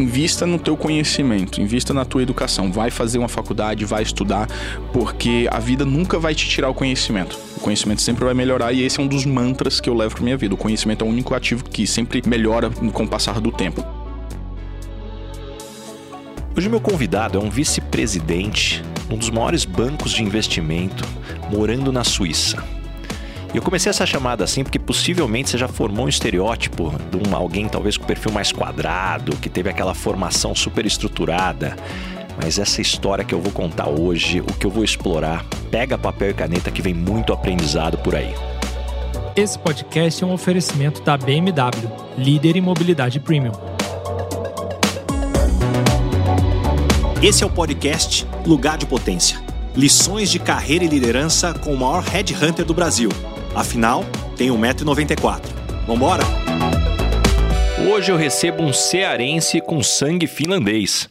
[0.00, 4.48] invista no teu conhecimento, invista na tua educação, vai fazer uma faculdade, vai estudar,
[4.92, 7.38] porque a vida nunca vai te tirar o conhecimento.
[7.56, 10.24] O conhecimento sempre vai melhorar e esse é um dos mantras que eu levo para
[10.24, 10.54] minha vida.
[10.54, 13.84] O conhecimento é o único ativo que sempre melhora com o passar do tempo.
[16.56, 21.04] Hoje meu convidado é um vice-presidente um dos maiores bancos de investimento,
[21.50, 22.62] morando na Suíça.
[23.52, 27.34] E eu comecei essa chamada assim porque possivelmente você já formou um estereótipo de um
[27.34, 31.74] alguém talvez com perfil mais quadrado, que teve aquela formação super estruturada.
[32.40, 36.30] Mas essa história que eu vou contar hoje, o que eu vou explorar, pega papel
[36.30, 38.32] e caneta que vem muito aprendizado por aí.
[39.34, 43.52] Esse podcast é um oferecimento da BMW, líder em mobilidade premium.
[47.22, 49.40] Esse é o podcast Lugar de Potência.
[49.74, 53.10] Lições de carreira e liderança com o maior headhunter do Brasil.
[53.54, 54.04] Afinal,
[54.36, 55.40] tem 1,94m.
[55.86, 56.22] Vambora?
[57.90, 61.08] Hoje eu recebo um cearense com sangue finlandês.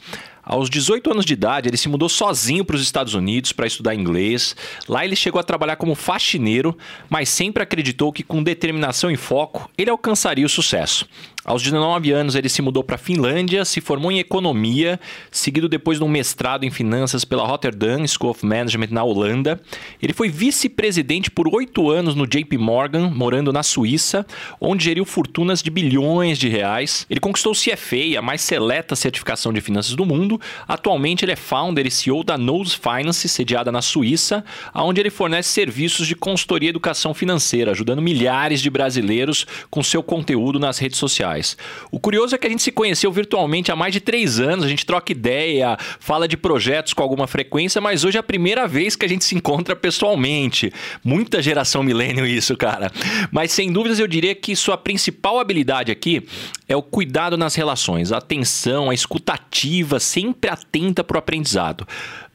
[0.50, 3.94] Aos 18 anos de idade, ele se mudou sozinho para os Estados Unidos para estudar
[3.94, 4.56] inglês.
[4.88, 6.78] Lá ele chegou a trabalhar como faxineiro,
[7.10, 11.06] mas sempre acreditou que com determinação e foco ele alcançaria o sucesso.
[11.48, 15.00] Aos 19 anos, ele se mudou para a Finlândia, se formou em economia,
[15.32, 19.58] seguido depois de um mestrado em finanças pela Rotterdam School of Management na Holanda.
[20.02, 24.26] Ele foi vice-presidente por oito anos no JP Morgan, morando na Suíça,
[24.60, 27.06] onde geriu fortunas de bilhões de reais.
[27.10, 30.37] Ele conquistou o CFA, a mais seleta certificação de finanças do mundo.
[30.68, 35.50] Atualmente, ele é founder e CEO da Nose Finance, sediada na Suíça, onde ele fornece
[35.50, 41.00] serviços de consultoria e educação financeira, ajudando milhares de brasileiros com seu conteúdo nas redes
[41.00, 41.58] sociais.
[41.92, 44.70] O curioso é que a gente se conheceu virtualmente há mais de três anos, a
[44.70, 48.96] gente troca ideia, fala de projetos com alguma frequência, mas hoje é a primeira vez
[48.96, 50.72] que a gente se encontra pessoalmente.
[51.04, 52.92] Muita geração milênio isso, cara.
[53.32, 56.26] Mas sem dúvidas eu diria que sua principal habilidade aqui
[56.68, 61.88] é o cuidado nas relações, a atenção, a escutativa, sempre atenta para o aprendizado.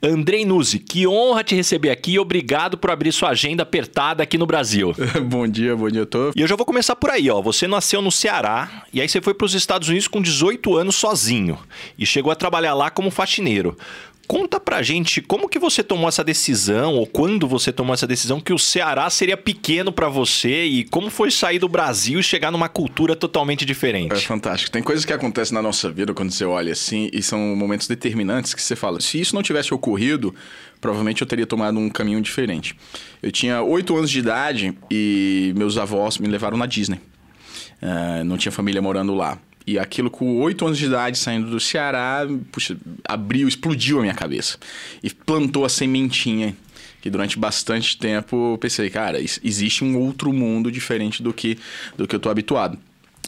[0.02, 4.36] Andrei Nuzzi, que honra te receber aqui e obrigado por abrir sua agenda apertada aqui
[4.36, 4.92] no Brasil.
[5.28, 6.32] bom dia, bom dia, tô.
[6.34, 7.40] E eu já vou começar por aí, ó.
[7.40, 10.96] Você nasceu no Ceará e aí você foi para os Estados Unidos com 18 anos
[10.96, 11.58] sozinho
[11.96, 13.76] e chegou a trabalhar lá como faxineiro.
[14.26, 18.40] Conta pra gente como que você tomou essa decisão, ou quando você tomou essa decisão,
[18.40, 22.50] que o Ceará seria pequeno para você e como foi sair do Brasil e chegar
[22.50, 24.12] numa cultura totalmente diferente.
[24.12, 24.70] É fantástico.
[24.70, 28.54] Tem coisas que acontecem na nossa vida quando você olha assim e são momentos determinantes
[28.54, 30.34] que você fala, se isso não tivesse ocorrido,
[30.80, 32.76] provavelmente eu teria tomado um caminho diferente.
[33.22, 37.00] Eu tinha oito anos de idade e meus avós me levaram na Disney.
[37.82, 39.38] Uh, não tinha família morando lá.
[39.66, 44.14] E aquilo com oito anos de idade, saindo do Ceará, puxa, abriu, explodiu a minha
[44.14, 44.58] cabeça.
[45.02, 46.56] E plantou a sementinha
[47.00, 51.58] que durante bastante tempo eu pensei, cara, existe um outro mundo diferente do que,
[51.96, 52.78] do que eu tô habituado.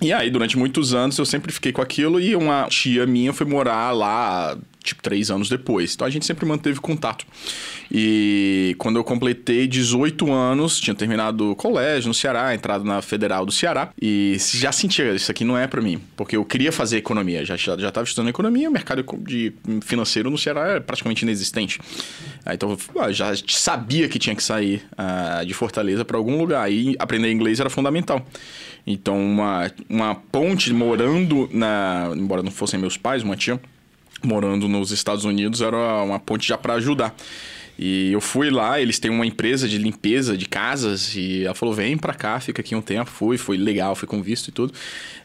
[0.01, 3.47] E aí, durante muitos anos, eu sempre fiquei com aquilo e uma tia minha foi
[3.47, 5.95] morar lá tipo, três anos depois.
[5.95, 7.27] Então a gente sempre manteve contato.
[7.91, 13.47] E quando eu completei 18 anos, tinha terminado o colégio no Ceará, entrado na Federal
[13.47, 16.99] do Ceará, e já sentia, isso aqui não é para mim, porque eu queria fazer
[16.99, 19.53] economia, já já estava estudando economia, o mercado de
[19.83, 21.81] financeiro no Ceará é praticamente inexistente.
[22.53, 26.95] Então eu já sabia que tinha que sair uh, de Fortaleza para algum lugar, e
[26.99, 28.27] aprender inglês era fundamental.
[28.87, 33.59] Então uma, uma ponte morando na, embora não fossem meus pais, uma tia
[34.25, 37.15] morando nos Estados Unidos era uma ponte já para ajudar.
[37.77, 41.75] E eu fui lá, eles têm uma empresa de limpeza de casas e ela falou:
[41.75, 43.11] "Vem para cá, fica aqui um tempo".
[43.11, 44.73] Fui, foi legal, fui com visto e tudo.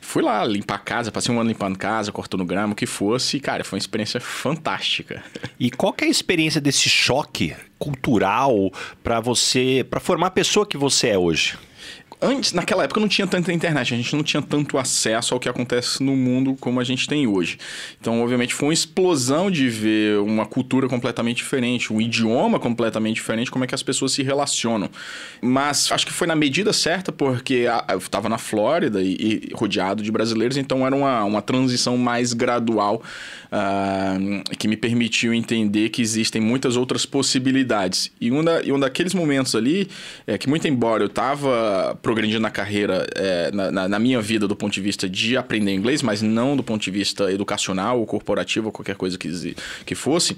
[0.01, 3.37] Fui lá limpar a casa, passei um ano limpando casa, cortando grama, o que fosse,
[3.37, 5.23] e, cara, foi uma experiência fantástica.
[5.59, 8.71] E qual que é a experiência desse choque cultural
[9.03, 11.55] para você, para formar a pessoa que você é hoje?
[12.21, 15.47] Antes, naquela época não tinha tanta internet, a gente não tinha tanto acesso ao que
[15.47, 17.57] acontece no mundo como a gente tem hoje.
[17.99, 23.49] Então, obviamente, foi uma explosão de ver uma cultura completamente diferente, um idioma completamente diferente,
[23.49, 24.89] como é que as pessoas se relacionam.
[25.41, 30.03] Mas acho que foi na medida certa, porque eu estava na Flórida e, e, rodeado
[30.03, 33.01] de brasileiros, então era uma, uma transição mais gradual
[33.51, 38.11] uh, que me permitiu entender que existem muitas outras possibilidades.
[38.19, 39.87] E um, da, e um daqueles momentos ali
[40.25, 44.47] é que, muito embora eu estava progredindo na carreira, é, na, na, na, minha vida,
[44.47, 48.05] do ponto de vista de aprender inglês, mas não do ponto de vista educacional ou
[48.05, 49.55] corporativo ou qualquer coisa que,
[49.85, 50.37] que fosse.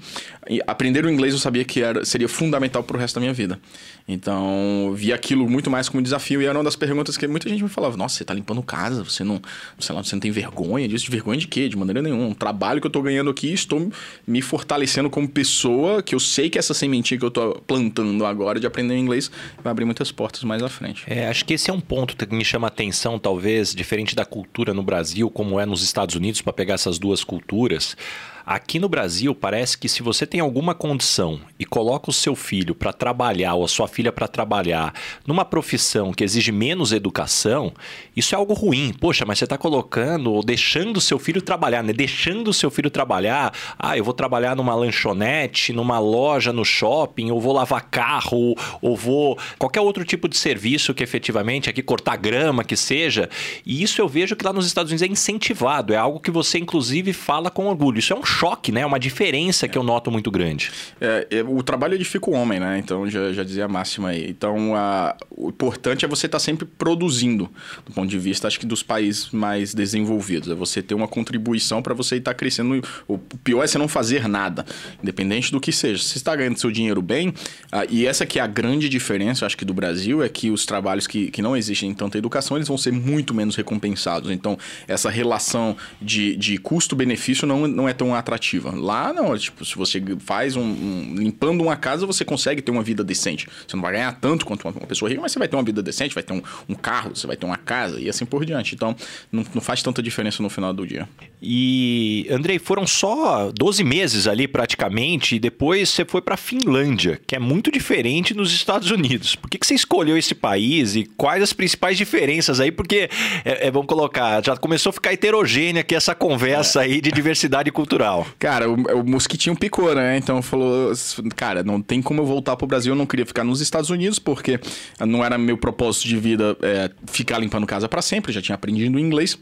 [0.66, 3.58] Aprender o inglês eu sabia que era, seria fundamental para o resto da minha vida.
[4.06, 7.62] Então, vi aquilo muito mais como desafio e era uma das perguntas que muita gente
[7.62, 9.40] me falava: Nossa, você está limpando casa, você não,
[9.78, 11.04] sei lá, você não tem vergonha disso?
[11.04, 11.68] De vergonha de quê?
[11.68, 12.24] De maneira nenhuma.
[12.24, 13.90] Um trabalho que eu estou ganhando aqui, estou
[14.26, 18.58] me fortalecendo como pessoa, que eu sei que essa sementinha que eu estou plantando agora
[18.58, 19.30] de aprender inglês
[19.62, 21.04] vai abrir muitas portas mais à frente.
[21.06, 24.72] É, acho que esse é um ponto que me chama atenção, talvez, diferente da cultura
[24.72, 27.96] no Brasil, como é nos Estados Unidos, para pegar essas duas culturas.
[28.44, 32.74] Aqui no Brasil, parece que se você tem alguma condição e coloca o seu filho
[32.74, 34.92] para trabalhar ou a sua filha para trabalhar
[35.26, 37.72] numa profissão que exige menos educação,
[38.16, 38.92] isso é algo ruim.
[38.92, 41.92] Poxa, mas você está colocando ou deixando o seu filho trabalhar, né?
[41.92, 43.52] Deixando o seu filho trabalhar.
[43.78, 48.96] Ah, eu vou trabalhar numa lanchonete, numa loja no shopping, ou vou lavar carro, ou
[48.96, 49.38] vou.
[49.58, 53.30] qualquer outro tipo de serviço que efetivamente aqui cortar grama, que seja.
[53.64, 55.94] E isso eu vejo que lá nos Estados Unidos é incentivado.
[55.94, 57.98] É algo que você, inclusive, fala com orgulho.
[57.98, 58.84] Isso é um choque, né?
[58.84, 60.70] Uma diferença que eu noto muito grande.
[61.00, 62.78] É, é, o trabalho edifica o homem, né?
[62.78, 64.28] Então já, já dizia a máxima aí.
[64.28, 67.50] Então a, o importante é você estar tá sempre produzindo,
[67.84, 70.48] do ponto de vista, acho que dos países mais desenvolvidos.
[70.48, 72.82] É você ter uma contribuição para você estar crescendo.
[73.06, 74.64] O pior é você não fazer nada,
[75.02, 76.02] independente do que seja.
[76.02, 77.34] Se está ganhando seu dinheiro bem,
[77.70, 80.64] ah, e essa que é a grande diferença, acho que do Brasil, é que os
[80.64, 84.30] trabalhos que, que não existem em tanta educação, eles vão ser muito menos recompensados.
[84.30, 84.58] Então,
[84.88, 88.72] essa relação de, de custo-benefício não, não é tão atrativa.
[88.74, 92.82] Lá não, tipo, se você faz um, um, limpando uma casa, você consegue ter uma
[92.82, 93.46] vida decente.
[93.66, 95.82] Você não vai ganhar tanto quanto uma, pessoa rica, mas você vai ter uma vida
[95.82, 98.74] decente, vai ter um, um carro, você vai ter uma casa e assim por diante.
[98.74, 98.96] Então,
[99.30, 101.08] não, não, faz tanta diferença no final do dia.
[101.40, 107.34] E, Andrei, foram só 12 meses ali praticamente, e depois você foi para Finlândia, que
[107.34, 109.34] é muito diferente dos Estados Unidos.
[109.34, 112.70] Por que, que você escolheu esse país e quais as principais diferenças aí?
[112.70, 113.10] Porque,
[113.44, 116.84] é, é, vamos colocar, já começou a ficar heterogênea aqui essa conversa é.
[116.84, 118.26] aí de diversidade cultural legal.
[118.38, 120.16] Cara, o, o mosquitinho picou, né?
[120.16, 120.92] Então falou,
[121.34, 124.18] cara, não tem como eu voltar pro Brasil, eu não queria ficar nos Estados Unidos,
[124.18, 124.60] porque
[125.00, 128.98] não era meu propósito de vida é, ficar limpando casa para sempre, já tinha aprendido
[128.98, 129.38] inglês.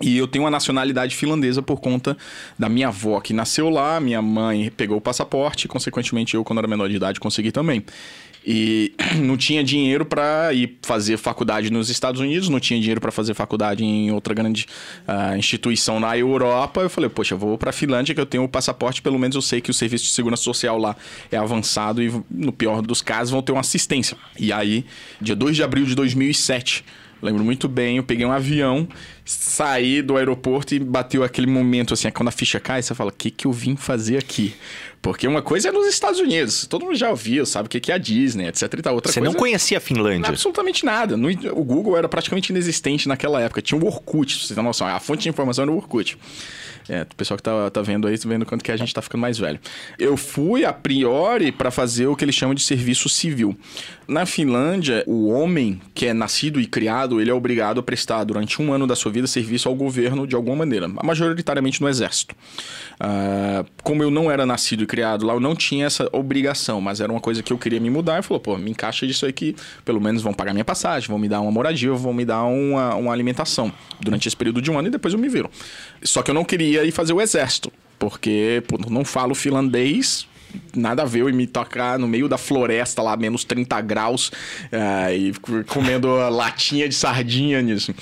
[0.00, 2.16] E eu tenho uma nacionalidade finlandesa por conta
[2.58, 6.66] da minha avó que nasceu lá, minha mãe pegou o passaporte, consequentemente eu, quando era
[6.66, 7.84] menor de idade, consegui também.
[8.46, 13.10] E não tinha dinheiro para ir fazer faculdade nos Estados Unidos, não tinha dinheiro para
[13.10, 14.66] fazer faculdade em outra grande
[15.08, 16.80] uh, instituição na Europa.
[16.82, 19.42] Eu falei, poxa, vou para a Finlândia que eu tenho o passaporte, pelo menos eu
[19.42, 20.94] sei que o serviço de segurança social lá
[21.32, 24.16] é avançado e, no pior dos casos, vão ter uma assistência.
[24.38, 24.84] E aí,
[25.20, 26.84] dia 2 de abril de 2007,
[27.22, 28.86] lembro muito bem, eu peguei um avião,
[29.24, 33.14] saí do aeroporto e bateu aquele momento assim, quando a ficha cai, você fala, o
[33.14, 34.54] que, que eu vim fazer aqui?
[35.04, 37.94] Porque uma coisa é nos Estados Unidos, todo mundo já ouviu, sabe o que é
[37.94, 38.94] a Disney, etc e tal.
[38.94, 40.30] Outra Você coisa não conhecia a Finlândia?
[40.30, 41.14] Absolutamente nada.
[41.52, 43.60] O Google era praticamente inexistente naquela época.
[43.60, 44.86] Tinha o Orkut, você tem noção.
[44.86, 46.16] A fonte de informação era o Orkut.
[46.88, 49.00] É, o pessoal que tá, tá vendo aí, tá vendo quanto que a gente tá
[49.00, 49.58] ficando mais velho.
[49.98, 53.56] Eu fui, a priori, para fazer o que eles chamam de serviço civil.
[54.06, 58.60] Na Finlândia, o homem que é nascido e criado, ele é obrigado a prestar durante
[58.60, 62.34] um ano da sua vida serviço ao governo de alguma maneira, majoritariamente no exército.
[62.94, 67.00] Uh, como eu não era nascido e criado lá, eu não tinha essa obrigação, mas
[67.00, 69.32] era uma coisa que eu queria me mudar e falou, pô, me encaixa disso aí
[69.32, 72.44] que pelo menos vão pagar minha passagem, vão me dar uma moradia, vão me dar
[72.44, 75.50] uma, uma alimentação durante esse período de um ano e depois eu me viro.
[76.02, 80.26] Só que eu não queria ir fazer o exército, porque pô, não falo finlandês,
[80.74, 85.12] nada a ver eu me tocar no meio da floresta lá, menos 30 graus, uh,
[85.12, 85.32] e
[85.64, 87.94] comendo latinha de sardinha nisso.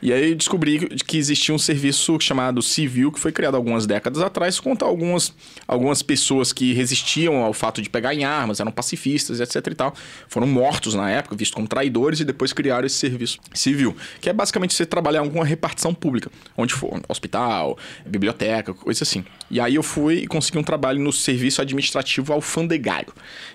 [0.00, 4.60] E aí descobri que existia um serviço chamado Civil, que foi criado algumas décadas atrás,
[4.60, 5.34] contra algumas,
[5.66, 9.94] algumas pessoas que resistiam ao fato de pegar em armas, eram pacifistas, etc e tal.
[10.28, 14.32] Foram mortos na época, vistos como traidores, e depois criaram esse serviço civil, que é
[14.32, 17.76] basicamente você trabalhar em alguma repartição pública, onde for, hospital,
[18.06, 19.24] biblioteca, coisa assim.
[19.50, 23.12] E aí eu fui e consegui um trabalho no serviço administrativo alfandegário.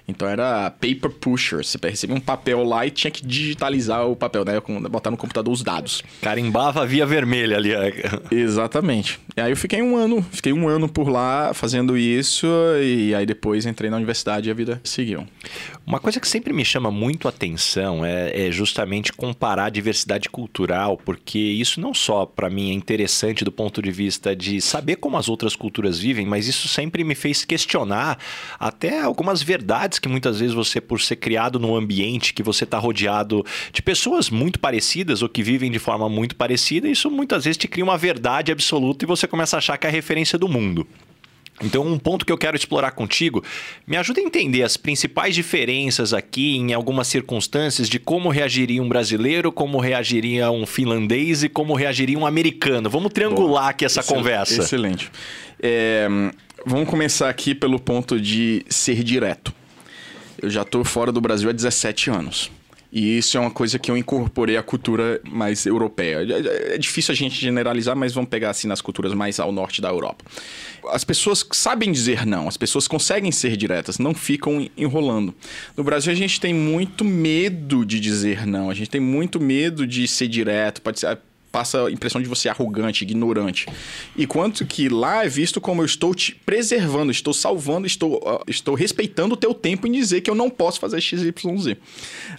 [0.08, 4.44] Então era paper pusher, você recebia um papel lá e tinha que digitalizar o papel,
[4.44, 4.60] né?
[4.90, 6.04] Botar no computador os dados.
[6.34, 7.70] Carimbava a via vermelha ali.
[8.32, 9.20] Exatamente.
[9.38, 12.48] E aí eu fiquei um ano, fiquei um ano por lá fazendo isso
[12.82, 15.28] e aí depois entrei na universidade e a vida seguiu.
[15.86, 20.30] Uma coisa que sempre me chama muito a atenção é, é justamente comparar a diversidade
[20.30, 24.96] cultural, porque isso não só para mim é interessante do ponto de vista de saber
[24.96, 28.18] como as outras culturas vivem, mas isso sempre me fez questionar
[28.60, 32.80] até algumas verdades que muitas vezes você, por ser criado num ambiente que você está
[32.80, 37.58] rodeado de pessoas muito parecidas ou que vivem de forma muito parecida, isso muitas vezes
[37.58, 40.48] te cria uma verdade absoluta e você começa a achar que é a referência do
[40.48, 40.88] mundo.
[41.62, 43.44] Então, um ponto que eu quero explorar contigo,
[43.86, 48.90] me ajuda a entender as principais diferenças aqui em algumas circunstâncias de como reagiria um
[48.90, 52.90] brasileiro, como reagiria um finlandês e como reagiria um americano.
[52.90, 54.62] Vamos triangular aqui essa Excel conversa.
[54.62, 55.12] Excelente.
[55.62, 56.08] É,
[56.66, 59.54] vamos começar aqui pelo ponto de ser direto.
[60.42, 62.52] Eu já estou fora do Brasil há 17 anos.
[62.96, 66.20] E isso é uma coisa que eu incorporei à cultura mais europeia.
[66.20, 69.82] É, é difícil a gente generalizar, mas vamos pegar assim nas culturas mais ao norte
[69.82, 70.24] da Europa.
[70.90, 75.34] As pessoas sabem dizer não, as pessoas conseguem ser diretas, não ficam enrolando.
[75.76, 79.88] No Brasil a gente tem muito medo de dizer não, a gente tem muito medo
[79.88, 81.18] de ser direto, pode ser
[81.54, 83.68] passa a impressão de você arrogante, ignorante.
[84.18, 88.44] E quanto que lá é visto como eu estou te preservando, estou salvando, estou, uh,
[88.48, 91.78] estou respeitando o teu tempo em dizer que eu não posso fazer XYZ.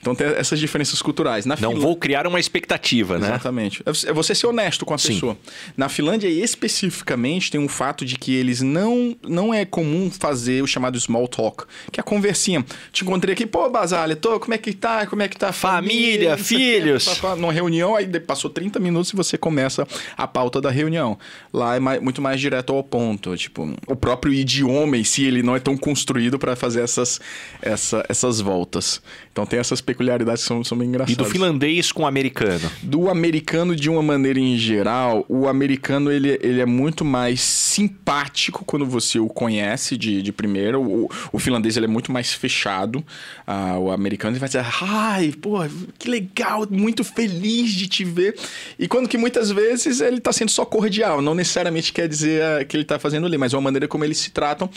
[0.01, 1.47] Então tem essas diferenças culturais.
[1.47, 3.29] Na não vou criar uma expectativa, né?
[3.29, 3.85] Exatamente.
[4.05, 5.15] É você ser honesto com a Sim.
[5.15, 5.39] pessoa.
[5.77, 10.67] Na Finlândia, especificamente, tem um fato de que eles não, não é comum fazer o
[10.67, 12.67] chamado small talk, que é a conversinha.
[12.93, 15.07] Te encontrei aqui, pô, Basália, tô, como é que tá?
[15.07, 15.53] Como é que tá?
[15.53, 17.23] Família, família filhos.
[17.39, 21.19] Numa reunião, aí passou 30 minutos se você começa a pauta da reunião.
[21.53, 23.37] Lá é mais, muito mais direto ao ponto.
[23.37, 27.21] Tipo, o próprio idioma em si, ele não é tão construído para fazer essas,
[27.61, 29.01] essa, essas voltas.
[29.33, 31.15] Então tem essas peculiaridades que são, são bem engraçadas.
[31.15, 32.71] E do finlandês com o americano?
[32.83, 38.65] Do americano, de uma maneira em geral, o americano ele, ele é muito mais simpático
[38.65, 40.81] quando você o conhece de, de primeiro.
[40.81, 43.05] O, o finlandês ele é muito mais fechado.
[43.47, 45.59] Ah, o americano ele vai dizer, ai, pô,
[45.99, 48.37] que legal, muito feliz de te ver.
[48.79, 52.65] E quando que muitas vezes ele está sendo só cordial, não necessariamente quer dizer ah,
[52.65, 54.71] que ele está fazendo ali, mas é uma maneira como eles se tratam,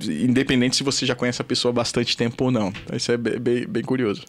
[0.00, 2.72] independente se você já conhece a pessoa há bastante tempo ou não.
[2.92, 4.22] Isso é bem, bem, bem curioso.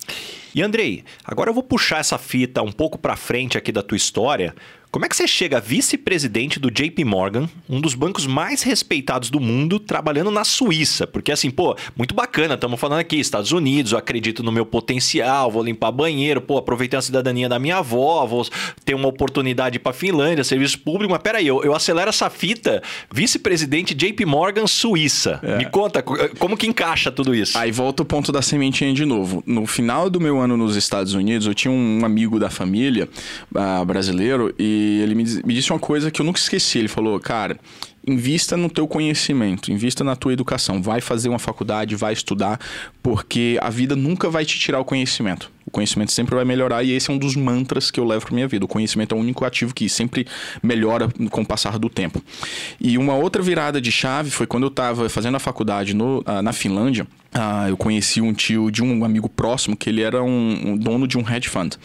[0.55, 3.97] E Andrei, agora eu vou puxar essa fita um pouco para frente aqui da tua
[3.97, 4.55] história,
[4.95, 9.41] como é que você chega vice-presidente do JP Morgan, um dos bancos mais respeitados do
[9.41, 11.05] mundo, trabalhando na Suíça?
[11.05, 15.51] Porque assim, pô, muito bacana, estamos falando aqui, Estados Unidos, eu acredito no meu potencial,
[15.51, 18.47] vou limpar banheiro, pô, aproveitei a cidadania da minha avó, vou
[18.85, 22.81] ter uma oportunidade para Finlândia, serviço público, mas peraí, eu, eu acelero essa fita,
[23.13, 25.41] vice-presidente JP Morgan Suíça.
[25.43, 25.57] É.
[25.57, 27.57] Me conta, como que encaixa tudo isso?
[27.57, 29.43] Aí volta o ponto da sementinha de novo.
[29.45, 33.09] No final do meu ano nos Estados Unidos, eu tinha um amigo da família
[33.53, 36.79] uh, brasileiro e ele me, me disse uma coisa que eu nunca esqueci.
[36.79, 37.57] Ele falou, cara,
[38.07, 42.59] invista no teu conhecimento, invista na tua educação, vai fazer uma faculdade, vai estudar,
[43.01, 45.51] porque a vida nunca vai te tirar o conhecimento.
[45.65, 48.35] O conhecimento sempre vai melhorar e esse é um dos mantras que eu levo para
[48.35, 48.63] minha vida.
[48.65, 50.27] O conhecimento é o único ativo que sempre
[50.61, 52.21] melhora com o passar do tempo.
[52.79, 56.41] E uma outra virada de chave foi quando eu estava fazendo a faculdade no, ah,
[56.41, 57.07] na Finlândia.
[57.37, 61.05] Ah, eu conheci um tio de um amigo próximo que ele era um, um dono
[61.05, 61.75] de um hedge fund.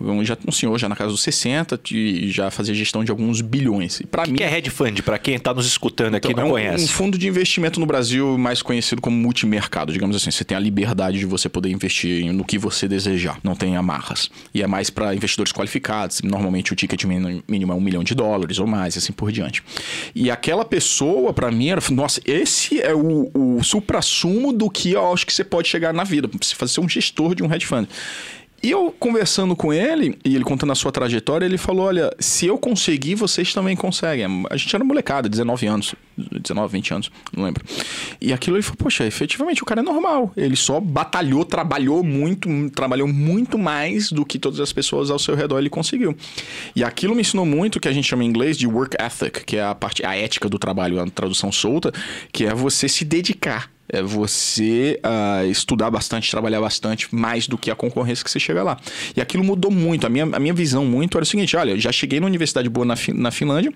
[0.00, 3.40] Um, já, um senhor já na casa dos 60 e já fazia gestão de alguns
[3.40, 3.98] bilhões.
[3.98, 6.56] O que, mim, que é hedge fund, para quem está nos escutando aqui então, não
[6.56, 6.84] é um, conhece?
[6.84, 10.30] um fundo de investimento no Brasil mais conhecido como multimercado, digamos assim.
[10.30, 12.86] Você tem a liberdade de você poder investir no que você
[13.22, 14.30] desejar, não tem amarras.
[14.52, 16.20] E é mais para investidores qualificados.
[16.22, 19.62] Normalmente o ticket mínimo é um milhão de dólares ou mais, assim por diante.
[20.14, 25.12] E aquela pessoa, para mim, era, nossa, esse é o, o supra-sumo do que eu
[25.12, 27.88] acho que você pode chegar na vida, você fazer um gestor de um hedge fund.
[28.62, 32.46] E eu conversando com ele, e ele contando a sua trajetória, ele falou: Olha, se
[32.46, 34.44] eu conseguir, vocês também conseguem.
[34.48, 37.64] A gente era molecada, 19 anos, 19, 20 anos, não lembro.
[38.20, 40.32] E aquilo ele falou: Poxa, efetivamente o cara é normal.
[40.36, 45.34] Ele só batalhou, trabalhou muito, trabalhou muito mais do que todas as pessoas ao seu
[45.34, 46.16] redor ele conseguiu.
[46.76, 49.56] E aquilo me ensinou muito que a gente chama em inglês de work ethic, que
[49.56, 51.92] é a parte, a ética do trabalho, a tradução solta,
[52.32, 57.70] que é você se dedicar é você uh, estudar bastante, trabalhar bastante, mais do que
[57.70, 58.78] a concorrência que você chega lá.
[59.14, 60.06] E aquilo mudou muito.
[60.06, 62.86] A minha, a minha visão muito era o seguinte: olha, já cheguei na universidade boa
[62.86, 63.72] na, na Finlândia,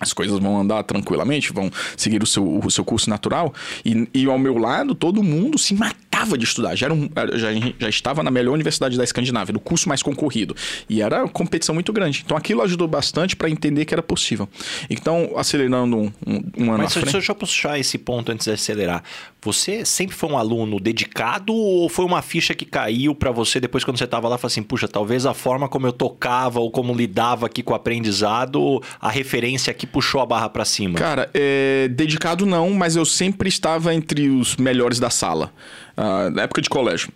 [0.00, 3.54] as coisas vão andar tranquilamente, vão seguir o seu, o seu curso natural.
[3.84, 5.74] E, e ao meu lado, todo mundo se
[6.12, 6.76] matava de estudar.
[6.76, 10.54] Já, era um, já, já estava na melhor universidade da Escandinávia, do curso mais concorrido.
[10.88, 12.22] E era uma competição muito grande.
[12.24, 14.48] Então aquilo ajudou bastante para entender que era possível.
[14.90, 17.12] Então, acelerando um, um, um ano Mas frente...
[17.12, 19.02] deixa eu puxar esse ponto antes de acelerar.
[19.40, 23.82] Você sempre foi um aluno dedicado ou foi uma ficha que caiu para você depois
[23.82, 24.38] quando você estava lá?
[24.38, 27.76] Falou assim, puxa, talvez a forma como eu tocava ou como lidava aqui com o
[27.76, 30.98] aprendizado, a referência aqui puxou a barra para cima?
[30.98, 35.52] Cara, é, dedicado não, mas eu sempre estava entre os melhores da sala.
[35.96, 37.10] Uh, na época de colégio.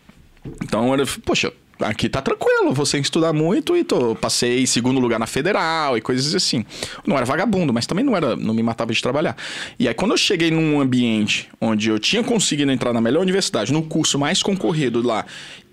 [0.62, 5.18] Então, era, poxa, aqui tá tranquilo, vou sem estudar muito e tô, passei segundo lugar
[5.18, 6.64] na federal e coisas assim.
[7.06, 9.36] Não era vagabundo, mas também não era, não me matava de trabalhar.
[9.78, 13.72] E aí quando eu cheguei num ambiente onde eu tinha conseguido entrar na melhor universidade,
[13.72, 15.24] no curso mais concorrido lá,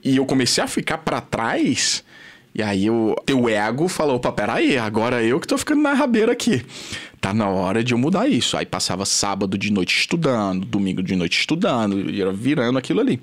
[0.04, 2.04] e eu comecei a ficar para trás,
[2.56, 6.32] e aí o teu ego falou, opa, peraí, agora eu que tô ficando na rabeira
[6.32, 6.64] aqui.
[7.20, 8.56] Tá na hora de eu mudar isso.
[8.58, 13.20] Aí passava sábado de noite estudando, domingo de noite estudando, era virando aquilo ali.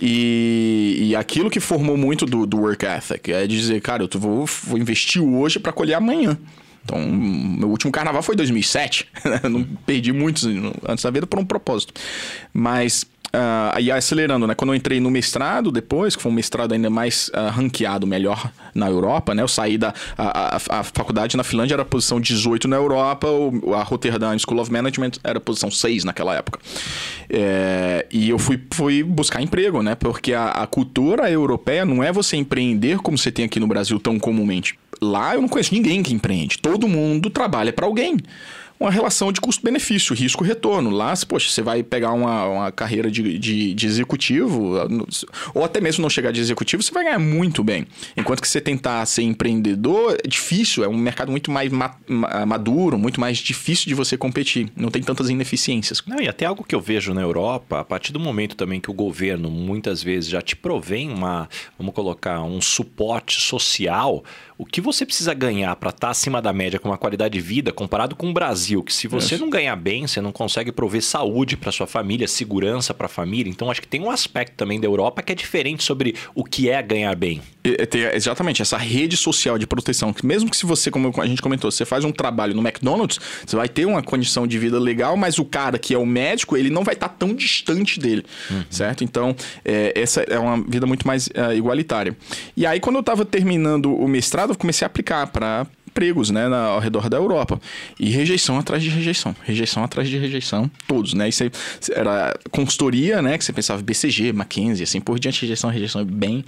[0.00, 4.46] E, e aquilo que formou muito do, do work ethic é dizer, cara, eu vou,
[4.64, 6.38] vou investir hoje para colher amanhã.
[6.88, 9.06] Então, meu último carnaval foi 2007.
[9.50, 10.46] não perdi muitos
[10.88, 11.92] antes da vida por um propósito.
[12.52, 14.54] Mas Uh, aí acelerando, né?
[14.54, 18.50] Quando eu entrei no mestrado depois, que foi um mestrado ainda mais uh, ranqueado, melhor
[18.74, 19.42] na Europa, né?
[19.42, 23.74] Eu saí da a, a, a, faculdade na Finlândia era posição 18 na Europa, o,
[23.74, 26.58] a Rotterdam School of Management era posição 6 naquela época.
[27.28, 29.94] É, e eu fui, fui buscar emprego, né?
[29.94, 34.00] Porque a, a cultura europeia não é você empreender como você tem aqui no Brasil
[34.00, 34.78] tão comumente.
[35.00, 36.58] Lá eu não conheço ninguém que empreende.
[36.58, 38.16] Todo mundo trabalha para alguém
[38.80, 40.90] uma relação de custo-benefício, risco-retorno.
[40.90, 44.74] Lá, poxa, você vai pegar uma, uma carreira de, de, de, executivo,
[45.54, 47.86] ou até mesmo não chegar de executivo, você vai ganhar muito bem.
[48.16, 51.70] Enquanto que você tentar ser empreendedor, é difícil, é um mercado muito mais
[52.46, 54.70] maduro, muito mais difícil de você competir.
[54.76, 56.02] Não tem tantas ineficiências.
[56.06, 58.90] Não, e até algo que eu vejo na Europa, a partir do momento também que
[58.90, 64.22] o governo muitas vezes já te provém uma, vamos colocar, um suporte social,
[64.58, 67.40] o que você precisa ganhar para estar tá acima da média com uma qualidade de
[67.40, 69.44] vida comparado com o Brasil, que se você Isso.
[69.44, 73.48] não ganhar bem, você não consegue prover saúde para sua família, segurança para a família.
[73.48, 76.68] Então acho que tem um aspecto também da Europa que é diferente sobre o que
[76.68, 77.40] é ganhar bem.
[77.62, 81.40] É, exatamente, essa rede social de proteção, que mesmo que se você, como a gente
[81.40, 85.16] comentou, você faz um trabalho no McDonald's, você vai ter uma condição de vida legal,
[85.16, 88.24] mas o cara que é o médico, ele não vai estar tá tão distante dele,
[88.50, 88.64] uhum.
[88.70, 89.04] certo?
[89.04, 92.16] Então, é, essa é uma vida muito mais é, igualitária.
[92.56, 95.66] E aí, quando eu estava terminando o mestrado, comecei a aplicar para
[95.98, 97.60] empregos, né, na, ao redor da Europa.
[97.98, 101.28] E rejeição atrás de rejeição, rejeição atrás de rejeição, todos, né?
[101.28, 101.42] Isso
[101.92, 106.44] era consultoria, né, que você pensava BCG, McKinsey, assim por diante, rejeição, rejeição bem.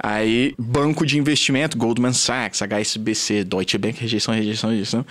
[0.00, 5.04] Aí banco de investimento, Goldman Sachs, HSBC, Deutsche Bank, rejeição, rejeição, rejeição.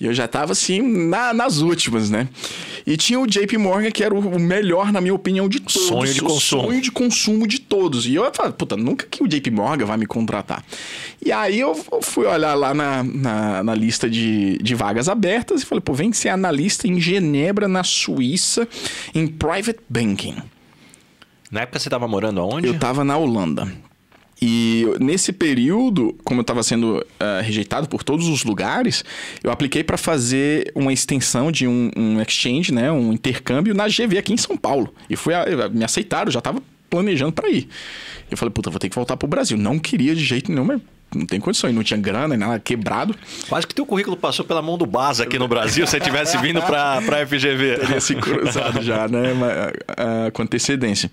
[0.00, 2.28] E eu já tava assim na, nas últimas, né?
[2.86, 5.88] E tinha o JP Morgan, que era o melhor, na minha opinião, de todos.
[5.88, 6.62] Sonho de consumo.
[6.62, 8.06] Sonho de consumo de todos.
[8.06, 10.64] E eu falei, puta, nunca que o JP Morgan vai me contratar.
[11.24, 15.66] E aí eu fui olhar lá na, na, na, lista de, de vagas abertas e
[15.66, 18.68] falei, pô, vem ser analista em Genebra, na Suíça,
[19.14, 20.36] em private banking.
[21.50, 22.66] Na época você estava morando aonde?
[22.66, 23.70] Eu estava na Holanda.
[24.42, 29.04] E nesse período, como eu estava sendo uh, rejeitado por todos os lugares,
[29.42, 34.18] eu apliquei para fazer uma extensão de um, um, exchange, né, um intercâmbio na GV
[34.18, 34.92] aqui em São Paulo.
[35.08, 36.60] E foi a, me aceitaram, já estava
[36.90, 37.68] planejando para ir.
[38.30, 39.56] Eu falei, puta, vou ter que voltar pro Brasil.
[39.56, 40.80] Não queria de jeito nenhum, mas
[41.14, 43.14] não tem condições, não tinha grana, nada, quebrado.
[43.48, 46.36] Quase que teu currículo passou pela mão do Baza aqui no Brasil, se você tivesse
[46.38, 47.78] vindo para a FGV.
[47.78, 49.22] Teria se cruzado já, né?
[50.32, 51.10] Com antecedência.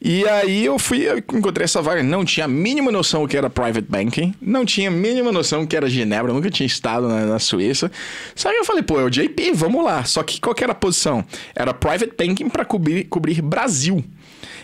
[0.00, 3.36] E aí eu fui, eu encontrei essa vaga, não tinha a mínima noção o que
[3.36, 7.08] era private banking, não tinha a mínima noção o que era Genebra, nunca tinha estado
[7.08, 7.90] na, na Suíça.
[8.34, 10.04] Só que eu falei, pô, é o JP, vamos lá.
[10.04, 11.24] Só que qual que era a posição?
[11.54, 14.04] Era private banking para cobrir, cobrir Brasil.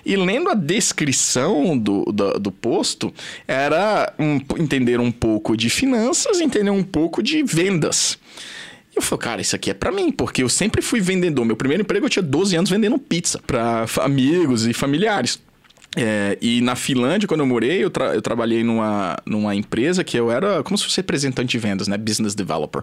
[0.05, 3.13] E lendo a descrição do, do, do posto,
[3.49, 8.19] era um, entender um pouco de finanças, entender um pouco de vendas.
[8.95, 11.45] E eu falei, cara, isso aqui é para mim, porque eu sempre fui vendedor.
[11.45, 15.41] Meu primeiro emprego eu tinha 12 anos vendendo pizza para amigos e familiares.
[15.97, 20.17] É, e na Finlândia, quando eu morei, eu, tra eu, trabalhei numa, numa empresa que
[20.19, 21.97] eu era como se fosse representante de vendas, né?
[21.97, 22.83] Business developer.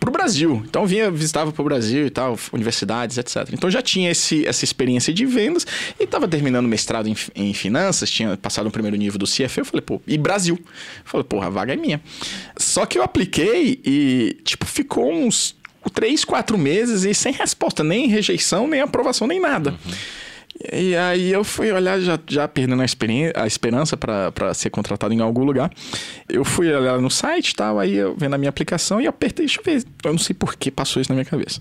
[0.00, 0.62] Para o Brasil.
[0.64, 3.48] Então vinha, visitava para o Brasil e tal, universidades, etc.
[3.52, 5.66] Então já tinha esse, essa experiência de vendas
[6.00, 9.60] e estava terminando mestrado em, em, finanças, tinha passado o primeiro nível do CFA.
[9.60, 10.58] Eu falei, pô, e Brasil?
[10.58, 10.64] Eu
[11.04, 12.00] falei, porra, a vaga é minha.
[12.56, 15.54] Só que eu apliquei e, tipo, ficou uns
[15.92, 19.70] três, quatro meses e sem resposta, nem rejeição, nem aprovação, nem nada.
[19.70, 19.92] Uhum.
[20.72, 22.84] E aí eu fui olhar, já, já perdendo a,
[23.42, 25.70] a esperança para ser contratado em algum lugar.
[26.28, 29.46] Eu fui olhar no site e tal, aí eu vendo a minha aplicação e apertei,
[29.46, 29.84] deixa eu ver.
[30.04, 31.60] Eu não sei por que passou isso na minha cabeça.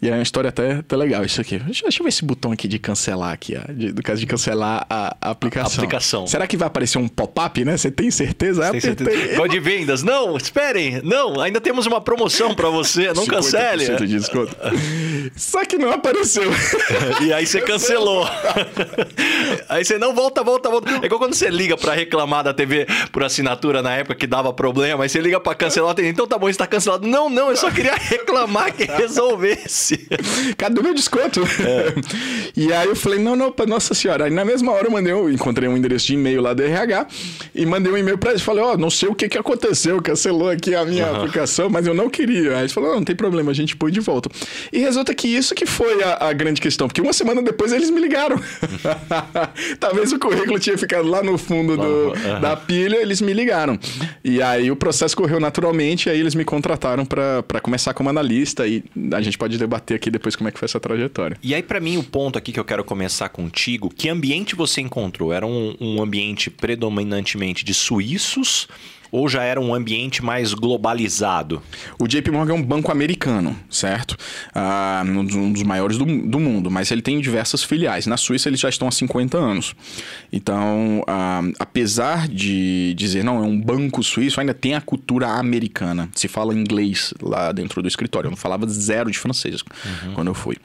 [0.00, 1.58] E é uma história até, até legal isso aqui.
[1.58, 4.26] Deixa, deixa eu ver esse botão aqui de cancelar aqui, ó, de, do caso de
[4.26, 5.70] cancelar a, a aplicação.
[5.70, 6.26] A aplicação.
[6.26, 7.78] Será que vai aparecer um pop-up, né?
[7.78, 8.70] Você tem certeza?
[8.70, 9.10] Tem certeza.
[9.36, 10.02] Código de vendas.
[10.02, 11.00] Não, esperem.
[11.02, 13.10] Não, ainda temos uma promoção para você.
[13.14, 13.96] Não cancele.
[13.96, 14.54] de desconto.
[15.34, 16.50] Só que não apareceu.
[17.24, 18.28] e aí você cancelou.
[19.68, 20.90] aí você não volta, volta, volta.
[21.02, 24.52] É igual quando você liga para reclamar da TV por assinatura na época que dava
[24.52, 27.06] problema, aí você liga para cancelar, então tá bom, está cancelado.
[27.06, 29.85] Não, não, eu só queria reclamar que resolvesse.
[30.56, 31.42] Cadê o meu desconto?
[31.42, 31.94] É.
[32.56, 34.24] E aí eu falei, não, não, nossa senhora.
[34.24, 37.06] Aí na mesma hora eu mandei, eu encontrei um endereço de e-mail lá do RH
[37.54, 38.42] e mandei um e-mail para eles.
[38.42, 41.16] Falei, ó, oh, não sei o que que aconteceu, cancelou aqui a minha uhum.
[41.16, 42.54] aplicação, mas eu não queria.
[42.54, 44.30] Aí eles falaram, não, não tem problema, a gente põe de volta.
[44.72, 47.90] E resulta que isso que foi a, a grande questão, porque uma semana depois eles
[47.90, 48.40] me ligaram.
[49.78, 52.40] Talvez o currículo tinha ficado lá no fundo do, uhum.
[52.40, 53.78] da pilha, eles me ligaram.
[54.24, 58.82] E aí o processo correu naturalmente, aí eles me contrataram para começar como analista e
[59.12, 61.36] a gente pode debater debater aqui depois como é que foi essa trajetória.
[61.42, 64.80] E aí, para mim, o ponto aqui que eu quero começar contigo, que ambiente você
[64.80, 65.32] encontrou?
[65.32, 68.68] Era um, um ambiente predominantemente de suíços
[69.16, 71.62] Ou já era um ambiente mais globalizado?
[71.98, 74.14] O JP Morgan é um banco americano, certo?
[74.54, 78.06] Ah, um dos maiores do, do mundo, mas ele tem diversas filiais.
[78.06, 79.74] Na Suíça eles já estão há 50 anos.
[80.30, 86.10] Então, ah, apesar de dizer, não, é um banco suíço, ainda tem a cultura americana.
[86.14, 88.26] Se fala inglês lá dentro do escritório.
[88.26, 90.12] Eu não falava zero de francês uhum.
[90.12, 90.58] quando eu fui.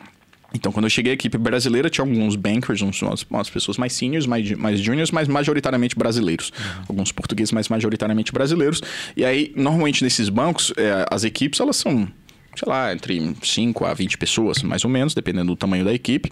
[0.54, 3.94] Então, quando eu cheguei à equipe brasileira, tinha alguns bankers, uns, umas, umas pessoas mais
[3.94, 6.52] seniors, mais, mais juniors, mas majoritariamente brasileiros.
[6.58, 6.84] Uhum.
[6.90, 8.82] Alguns portugueses, mas majoritariamente brasileiros.
[9.16, 12.08] E aí, normalmente nesses bancos, é, as equipes, elas são
[12.56, 16.30] sei lá, entre 5 a 20 pessoas, mais ou menos, dependendo do tamanho da equipe.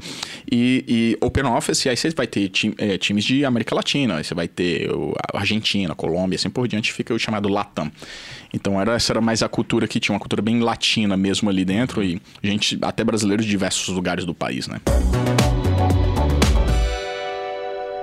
[0.51, 4.23] E, e Open Office, aí você vai ter time, é, times de América Latina, aí
[4.23, 4.89] você vai ter
[5.33, 7.91] Argentina, Colômbia, assim por diante, fica o chamado Latam.
[8.53, 11.63] Então era, essa era mais a cultura que tinha, uma cultura bem latina mesmo ali
[11.63, 14.79] dentro, e gente, até brasileiros de diversos lugares do país, né?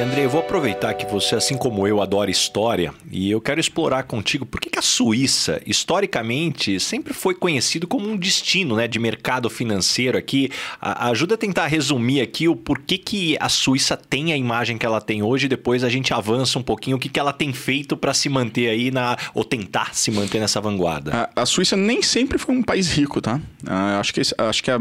[0.00, 4.04] André, eu vou aproveitar que você, assim como eu, adora história e eu quero explorar
[4.04, 8.98] contigo por que, que a Suíça, historicamente, sempre foi conhecido como um destino né, de
[8.98, 10.48] mercado financeiro aqui.
[10.80, 14.86] A, ajuda a tentar resumir aqui o porquê que a Suíça tem a imagem que
[14.86, 17.94] ela tem hoje, depois a gente avança um pouquinho o que, que ela tem feito
[17.94, 19.18] para se manter aí na.
[19.34, 21.30] ou tentar se manter nessa vanguarda.
[21.36, 23.36] A, a Suíça nem sempre foi um país rico, tá?
[23.64, 24.78] Uh, acho, que, acho que a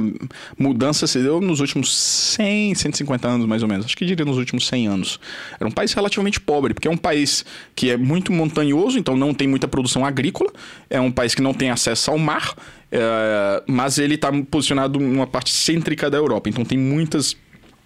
[0.57, 3.85] mudança se deu nos últimos 100, 150 anos, mais ou menos.
[3.85, 5.19] Acho que diria nos últimos 100 anos anos.
[5.59, 7.45] Era um país relativamente pobre, porque é um país
[7.75, 10.51] que é muito montanhoso, então não tem muita produção agrícola,
[10.89, 12.53] é um país que não tem acesso ao mar,
[12.91, 17.35] é, mas ele está posicionado numa parte cêntrica da Europa, então tem muitas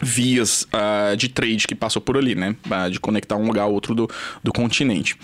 [0.04, 2.56] vias uh, de trade que passam por ali, né?
[2.66, 4.10] Uh, de conectar um lugar ao outro do,
[4.44, 5.16] do continente.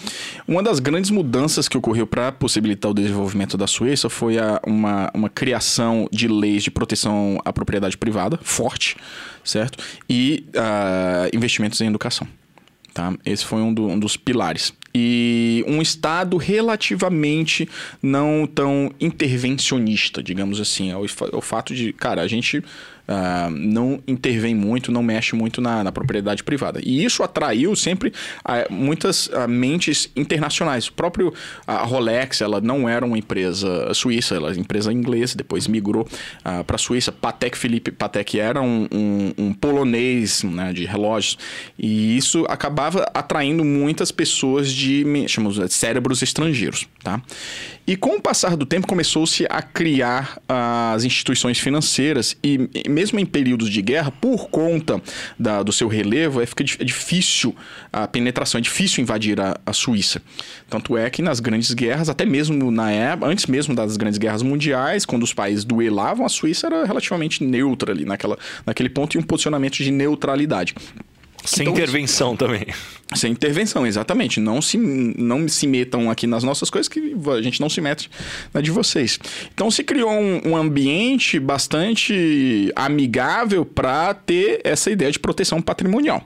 [0.47, 5.11] Uma das grandes mudanças que ocorreu para possibilitar o desenvolvimento da Suíça foi a, uma,
[5.13, 8.95] uma criação de leis de proteção à propriedade privada forte,
[9.43, 9.83] certo?
[10.09, 12.27] E uh, investimentos em educação.
[12.93, 13.13] Tá?
[13.25, 14.73] Esse foi um, do, um dos pilares.
[14.93, 17.69] E um Estado relativamente
[18.01, 20.91] não tão intervencionista, digamos assim.
[20.91, 22.63] É o, é o fato de, cara, a gente
[23.09, 26.79] uh, não intervém muito, não mexe muito na, na propriedade privada.
[26.83, 30.87] E isso atraiu sempre uh, muitas uh, mentes internacionais.
[30.87, 31.33] O próprio
[31.67, 36.07] Rolex, ela não era uma empresa suíça, ela era uma empresa inglesa, depois migrou
[36.65, 37.11] para a Suíça.
[37.11, 41.37] Patek Philippe Patek era um, um, um polonês né, de relógios.
[41.77, 46.87] E isso acabava atraindo muitas pessoas de chamamos, de cérebros estrangeiros.
[47.03, 47.21] Tá?
[47.89, 53.25] E com o passar do tempo começou-se a criar as instituições financeiras e mesmo em
[53.25, 55.01] períodos de guerra, por conta
[55.39, 57.55] da, do seu relevo, é, fica é difícil
[57.91, 60.21] a penetração, é difícil invadir a, a, Suíça.
[60.69, 64.43] Tanto é que nas grandes guerras, até mesmo na época, antes mesmo das grandes guerras
[64.43, 69.17] mundiais, quando os países duelavam, a Suíça era relativamente neutra ali naquela, naquele ponto e
[69.17, 70.75] um posicionamento de neutralidade.
[71.49, 72.67] Sem então, intervenção também.
[73.15, 74.39] Sem intervenção, exatamente.
[74.39, 78.09] Não se, não se metam aqui nas nossas coisas que a gente não se mete
[78.53, 79.19] na de vocês.
[79.51, 86.23] Então se criou um, um ambiente bastante amigável para ter essa ideia de proteção patrimonial.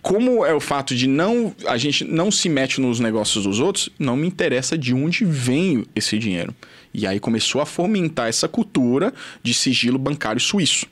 [0.00, 3.90] Como é o fato de não a gente não se mete nos negócios dos outros,
[3.98, 6.54] não me interessa de onde vem esse dinheiro.
[6.94, 10.86] E aí começou a fomentar essa cultura de sigilo bancário suíço,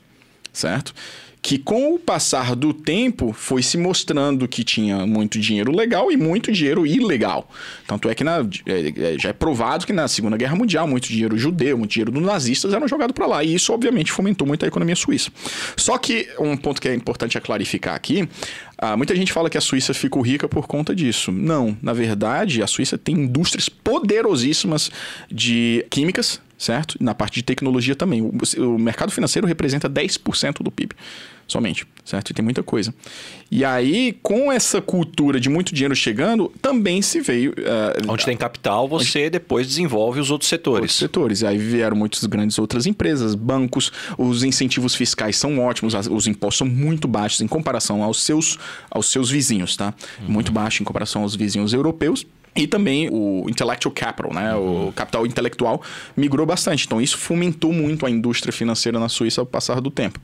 [0.53, 0.93] certo?
[1.47, 6.17] Que com o passar do tempo foi se mostrando que tinha muito dinheiro legal e
[6.17, 7.49] muito dinheiro ilegal.
[7.87, 11.07] Tanto é que na, é, é já é provado que na Segunda Guerra Mundial muito
[11.07, 14.65] dinheiro judeu, muito dinheiro dos nazistas eram jogado para lá e isso obviamente fomentou muito
[14.65, 15.31] a economia suíça.
[15.77, 18.27] Só que um ponto que é importante a clarificar aqui,
[18.77, 21.31] ah, muita gente fala que a Suíça ficou rica por conta disso.
[21.31, 24.91] Não, na verdade a Suíça tem indústrias poderosíssimas
[25.31, 26.97] de químicas, certo?
[26.99, 28.21] Na parte de tecnologia também.
[28.21, 28.31] O,
[28.63, 30.95] o mercado financeiro representa 10% do PIB
[31.47, 32.31] somente, certo?
[32.31, 32.93] E tem muita coisa.
[33.49, 37.51] E aí, com essa cultura de muito dinheiro chegando, também se veio.
[37.51, 39.29] Uh, onde tem capital, você onde...
[39.31, 40.81] depois desenvolve os outros setores.
[40.81, 41.41] Outros setores.
[41.41, 46.57] E aí vieram muitas grandes outras empresas, bancos, os incentivos fiscais são ótimos, os impostos
[46.57, 48.57] são muito baixos em comparação aos seus,
[48.91, 49.93] aos seus vizinhos, tá?
[50.21, 50.33] Uhum.
[50.33, 52.25] Muito baixo em comparação aos vizinhos europeus.
[52.57, 54.55] E também o intellectual capital, né?
[54.55, 54.87] Uhum.
[54.89, 55.81] O capital intelectual
[56.15, 56.85] migrou bastante.
[56.85, 60.19] Então isso fomentou muito a indústria financeira na Suíça ao passar do tempo.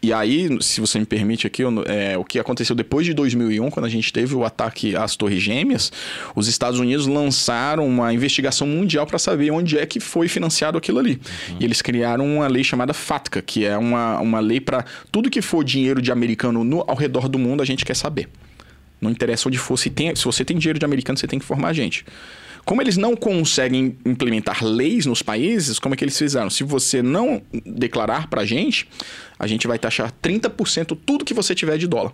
[0.00, 3.86] E aí, se você me permite aqui, é, o que aconteceu depois de 2001, quando
[3.86, 5.92] a gente teve o ataque às Torres Gêmeas,
[6.36, 11.00] os Estados Unidos lançaram uma investigação mundial para saber onde é que foi financiado aquilo
[11.00, 11.20] ali.
[11.48, 11.56] Uhum.
[11.58, 15.42] E eles criaram uma lei chamada FATCA, que é uma, uma lei para tudo que
[15.42, 18.28] for dinheiro de americano no, ao redor do mundo, a gente quer saber.
[19.00, 21.44] Não interessa onde for, se, tem, se você tem dinheiro de americano, você tem que
[21.44, 22.04] informar a gente.
[22.64, 26.50] Como eles não conseguem implementar leis nos países, como é que eles fizeram?
[26.50, 28.86] Se você não declarar para a gente,
[29.38, 32.12] a gente vai taxar 30% tudo que você tiver de dólar.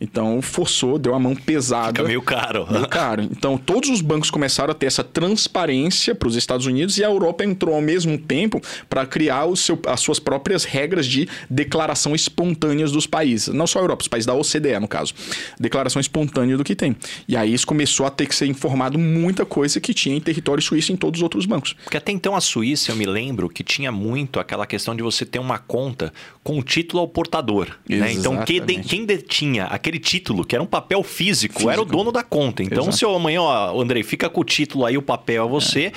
[0.00, 1.88] Então forçou, deu a mão pesada.
[1.88, 2.66] Fica meio caro.
[2.70, 3.22] Meio caro.
[3.22, 7.08] Então todos os bancos começaram a ter essa transparência para os Estados Unidos e a
[7.08, 12.14] Europa entrou ao mesmo tempo para criar o seu, as suas próprias regras de declaração
[12.14, 13.48] espontâneas dos países.
[13.48, 15.14] Não só a Europa, os países da OCDE, no caso.
[15.58, 16.96] Declaração espontânea do que tem.
[17.26, 20.62] E aí isso começou a ter que ser informado muita coisa que tinha em território
[20.62, 21.74] suíço e em todos os outros bancos.
[21.84, 25.24] Porque até então a Suíça, eu me lembro que tinha muito aquela questão de você
[25.24, 26.12] ter uma conta
[26.44, 27.68] com título ao portador.
[27.88, 28.12] Né?
[28.12, 31.70] Então quem, quem detinha aquele aquele título, que era um papel físico, físico.
[31.70, 32.62] era o dono da conta.
[32.62, 32.96] Então, Exato.
[32.96, 35.86] se eu amanhã, ó, Andrei, fica com o título aí, o papel é você.
[35.86, 35.92] É.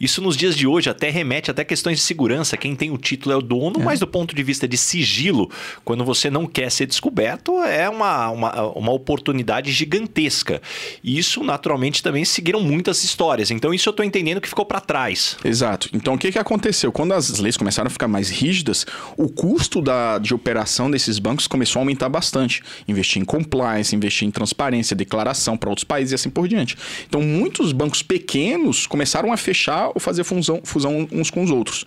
[0.00, 2.56] Isso nos dias de hoje até remete até questões de segurança.
[2.56, 3.84] Quem tem o título é o dono, é.
[3.84, 5.50] mas do ponto de vista de sigilo,
[5.84, 10.60] quando você não quer ser descoberto, é uma, uma, uma oportunidade gigantesca.
[11.02, 13.50] E isso, naturalmente, também seguiram muitas histórias.
[13.50, 15.36] Então, isso eu estou entendendo que ficou para trás.
[15.44, 15.88] Exato.
[15.92, 16.90] Então, o que, que aconteceu?
[16.90, 21.46] Quando as leis começaram a ficar mais rígidas, o custo da, de operação desses bancos
[21.46, 22.62] começou a aumentar bastante.
[22.88, 26.76] Investir em compliance, investir em transparência, declaração para outros países e assim por diante.
[27.06, 31.84] Então, muitos bancos pequenos começaram a fechar ou fazer fusão, fusão uns com os outros.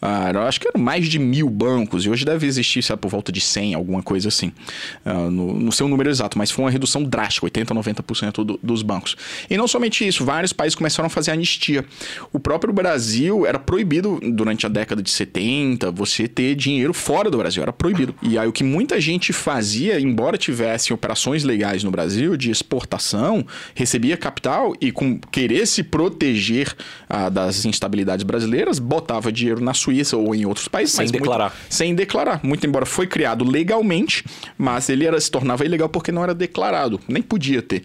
[0.00, 3.08] Ah, eu acho que eram mais de mil bancos e hoje deve existir, sabe, por
[3.08, 4.52] volta de 100, alguma coisa assim.
[5.04, 8.82] Ah, no, no seu número exato, mas foi uma redução drástica, 80%, 90% do, dos
[8.82, 9.16] bancos.
[9.50, 11.84] E não somente isso, vários países começaram a fazer anistia.
[12.32, 17.38] O próprio Brasil era proibido durante a década de 70 você ter dinheiro fora do
[17.38, 18.14] Brasil, era proibido.
[18.22, 23.44] E aí o que muita gente fazia, embora tivesse operações legais no Brasil de exportação,
[23.74, 26.74] recebia capital e com querer se proteger
[27.08, 30.94] ah, das instabilidades brasileiras, botava dinheiro na Suíça ou em outros países.
[30.94, 31.50] Sem declarar.
[31.50, 32.40] Muito, sem declarar.
[32.42, 34.24] Muito embora foi criado legalmente,
[34.56, 37.00] mas ele era, se tornava ilegal porque não era declarado.
[37.08, 37.82] Nem podia ter.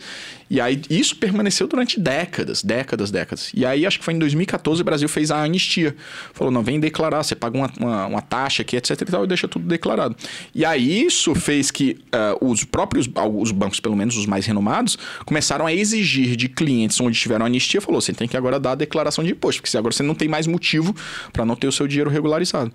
[0.49, 3.51] E aí isso permaneceu durante décadas, décadas, décadas.
[3.53, 5.95] E aí acho que foi em 2014 o Brasil fez a anistia.
[6.33, 9.27] Falou, não, vem declarar, você paga uma, uma, uma taxa aqui, etc e tal, e
[9.27, 10.15] deixa tudo declarado.
[10.55, 14.97] E aí isso fez que uh, os próprios, os bancos, pelo menos os mais renomados,
[15.25, 18.75] começaram a exigir de clientes onde tiveram anistia, falou, você tem que agora dar a
[18.75, 20.95] declaração de imposto, porque agora você não tem mais motivo
[21.33, 22.71] para não ter o seu dinheiro regularizado.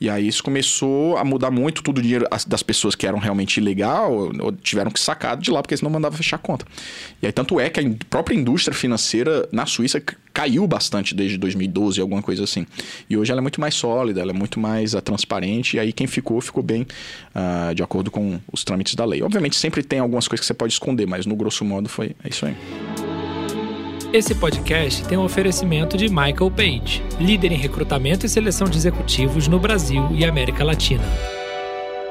[0.00, 3.58] E aí isso começou a mudar muito, tudo o dinheiro das pessoas que eram realmente
[3.58, 6.66] ilegal, ou tiveram que sacar de lá, porque senão mandava fechar a conta.
[7.22, 10.02] E aí, tanto é que a própria indústria financeira na Suíça
[10.32, 12.66] caiu bastante desde 2012, alguma coisa assim.
[13.08, 15.92] E hoje ela é muito mais sólida, ela é muito mais uh, transparente, e aí
[15.92, 19.22] quem ficou, ficou bem uh, de acordo com os trâmites da lei.
[19.22, 22.28] Obviamente, sempre tem algumas coisas que você pode esconder, mas no grosso modo foi é
[22.28, 22.54] isso aí.
[24.12, 29.48] Esse podcast tem um oferecimento de Michael Page, líder em recrutamento e seleção de executivos
[29.48, 31.04] no Brasil e América Latina.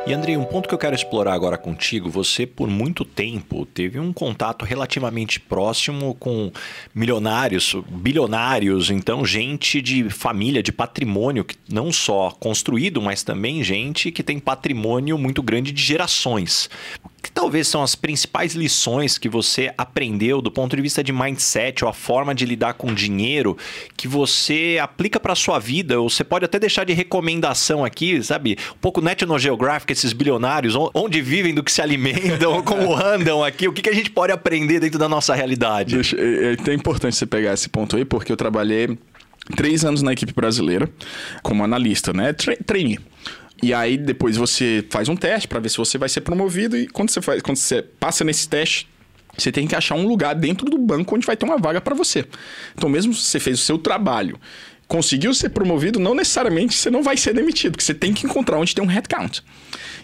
[0.08, 4.00] E Andrei, um ponto que eu quero explorar agora contigo, você por muito tempo teve
[4.00, 6.52] um contato relativamente próximo com
[6.94, 14.22] milionários, bilionários, então gente de família, de patrimônio, não só construído, mas também gente que
[14.22, 16.70] tem patrimônio muito grande de gerações
[17.26, 21.84] que talvez são as principais lições que você aprendeu do ponto de vista de mindset
[21.84, 23.58] ou a forma de lidar com dinheiro
[23.98, 26.00] que você aplica para sua vida?
[26.00, 28.60] Ou você pode até deixar de recomendação aqui, sabe?
[28.76, 33.68] Um pouco National Geographic, esses bilionários, onde vivem, do que se alimentam, como andam aqui,
[33.68, 35.96] o que, a gente pode aprender dentro da nossa realidade?
[35.96, 38.96] Deixa, é, é importante você pegar esse ponto aí, porque eu trabalhei
[39.56, 40.88] três anos na equipe brasileira
[41.42, 42.34] como analista, né?
[42.34, 43.00] Trainee.
[43.64, 46.88] E aí depois você faz um teste para ver se você vai ser promovido e
[46.88, 48.88] quando você faz, quando você passa nesse teste,
[49.38, 51.96] você tem que achar um lugar dentro do banco onde vai ter uma vaga para
[51.96, 52.26] você.
[52.76, 54.40] Então mesmo se você fez o seu trabalho,
[54.88, 58.58] conseguiu ser promovido, não necessariamente você não vai ser demitido, porque você tem que encontrar
[58.58, 59.42] onde tem um headcount.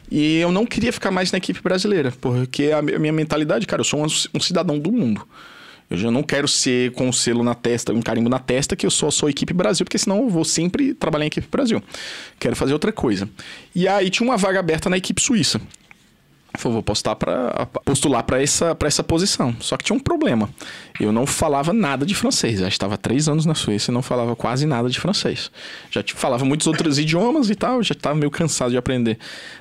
[0.10, 3.86] E eu não queria ficar mais na equipe brasileira, porque a minha mentalidade, cara, eu
[3.86, 5.26] sou um cidadão do mundo.
[5.92, 8.86] Eu já não quero ser com um selo na testa, um carimbo na testa, que
[8.86, 11.84] eu só sou equipe Brasil, porque senão eu vou sempre trabalhar em equipe Brasil.
[12.40, 13.30] Quero fazer outra coisa.
[13.76, 15.60] E aí tinha uma vaga aberta na equipe suíça.
[16.54, 19.56] Falei, vou postar para postular para essa, essa posição.
[19.60, 20.50] Só que tinha um problema.
[21.00, 22.60] Eu não falava nada de francês.
[22.60, 25.50] Eu estava três anos na Suíça e não falava quase nada de francês.
[25.90, 29.18] Já falava muitos outros idiomas e tal, já estava meio cansado de aprender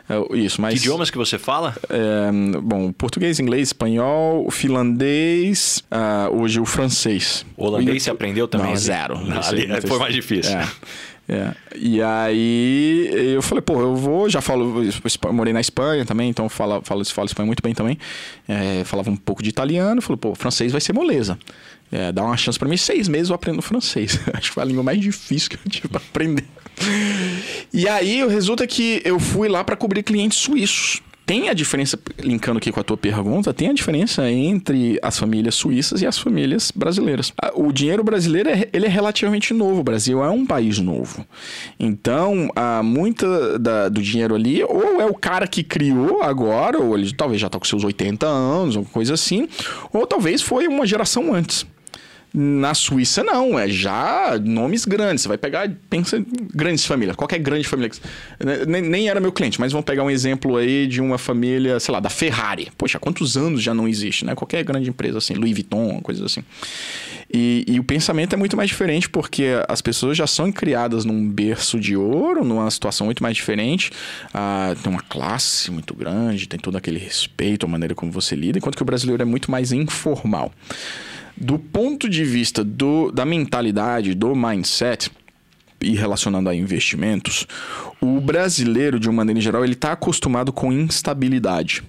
[0.09, 0.61] uh, isso.
[0.61, 1.77] Mas, que idiomas que você fala?
[1.89, 7.47] É, bom, português, inglês, espanhol, finlandês, uh, hoje o francês.
[7.57, 8.71] O holandês você aprendeu também?
[8.71, 9.19] Não, zero.
[9.25, 10.57] Não, ali, foi mais difícil.
[10.57, 10.69] É.
[11.33, 11.55] É.
[11.77, 14.83] E aí eu falei, pô, eu vou, já falo,
[15.33, 17.97] morei na Espanha também, então falo, falo, falo espanhol muito bem também.
[18.49, 21.39] É, falava um pouco de italiano, falei, pô, francês vai ser moleza.
[21.93, 24.19] É, dá uma chance para mim, seis meses eu aprendo francês.
[24.35, 26.45] Acho que foi a língua mais difícil que eu tive para aprender.
[27.73, 31.55] E aí o resultado é que eu fui lá para cobrir clientes suíços tem a
[31.55, 36.07] diferença, linkando aqui com a tua pergunta, tem a diferença entre as famílias suíças e
[36.07, 37.33] as famílias brasileiras.
[37.55, 39.79] O dinheiro brasileiro é, ele é relativamente novo.
[39.79, 41.25] O Brasil é um país novo.
[41.79, 46.99] Então, há muita da, do dinheiro ali, ou é o cara que criou agora, ou
[46.99, 49.49] ele talvez já está com seus 80 anos, ou coisa assim,
[49.93, 51.65] ou talvez foi uma geração antes.
[52.33, 53.59] Na Suíça, não.
[53.59, 55.23] É já nomes grandes.
[55.23, 56.23] Você vai pegar, pensa
[56.55, 57.17] grandes famílias.
[57.17, 57.91] Qualquer grande família.
[58.67, 61.93] Nem, nem, era meu cliente, mas vamos pegar um exemplo aí de uma família, sei
[61.93, 62.71] lá, da Ferrari.
[62.79, 64.35] Poxa, quantos anos já não existe, né?
[64.35, 66.45] Qualquer grande empresa assim, Louis Vuitton, coisas assim.
[67.33, 71.29] E, e o pensamento é muito mais diferente porque as pessoas já são criadas num
[71.29, 73.91] berço de ouro, numa situação muito mais diferente.
[74.35, 78.59] Ah, tem uma classe muito grande, tem todo aquele respeito, a maneira como você lida,
[78.59, 80.53] enquanto que o brasileiro é muito mais informal.
[81.41, 85.11] Do ponto de vista do, da mentalidade, do mindset,
[85.81, 87.47] e relacionando a investimentos,
[88.01, 91.83] o brasileiro, de uma maneira geral, ele está acostumado com instabilidade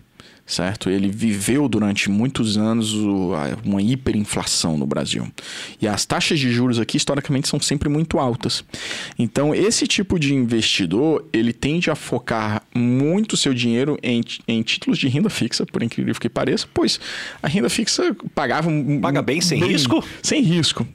[0.52, 0.90] certo?
[0.90, 5.28] Ele viveu durante muitos anos uma hiperinflação no Brasil.
[5.82, 8.64] E as taxas de juros aqui, historicamente, são sempre muito altas.
[9.18, 15.00] Então, esse tipo de investidor, ele tende a focar muito seu dinheiro em, em títulos
[15.00, 17.00] de renda fixa, por incrível que pareça, pois
[17.42, 18.70] a renda fixa pagava...
[19.02, 20.04] Paga bem, sem bem, risco?
[20.22, 20.86] Sem risco.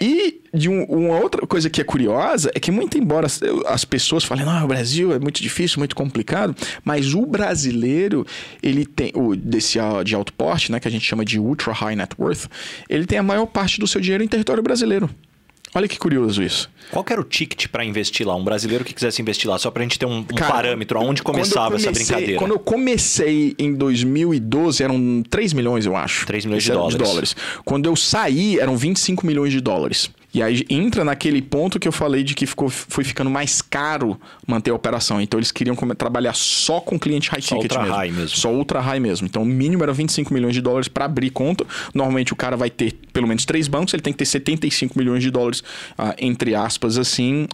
[0.00, 3.84] E de um, uma outra coisa que é curiosa é que, muito embora as, as
[3.84, 6.54] pessoas falem, não, o Brasil é muito difícil, muito complicado,
[6.84, 8.26] mas o brasileiro,
[8.62, 11.96] ele tem, o, desse de alto porte, né, que a gente chama de ultra high
[11.96, 12.46] net worth,
[12.88, 15.08] ele tem a maior parte do seu dinheiro em território brasileiro.
[15.74, 16.70] Olha que curioso isso.
[16.90, 18.36] Qual era o ticket para investir lá?
[18.36, 20.98] Um brasileiro que quisesse investir lá, só para a gente ter um, um Cara, parâmetro,
[20.98, 22.38] aonde começava comecei, essa brincadeira?
[22.38, 26.26] Quando eu comecei em 2012, eram 3 milhões, eu acho.
[26.26, 26.96] 3 milhões de dólares.
[26.96, 27.36] de dólares.
[27.64, 30.10] Quando eu saí, eram 25 milhões de dólares.
[30.34, 34.20] E aí entra naquele ponto que eu falei de que ficou, foi ficando mais caro
[34.46, 35.20] manter a operação.
[35.20, 37.96] Então eles queriam trabalhar só com cliente high só ticket ultra mesmo.
[37.96, 38.36] High mesmo.
[38.36, 39.26] Só ultra high mesmo.
[39.26, 41.64] Então o mínimo era 25 milhões de dólares para abrir conta.
[41.94, 45.22] Normalmente o cara vai ter pelo menos três bancos, ele tem que ter 75 milhões
[45.22, 45.60] de dólares,
[45.96, 47.46] uh, entre aspas, assim,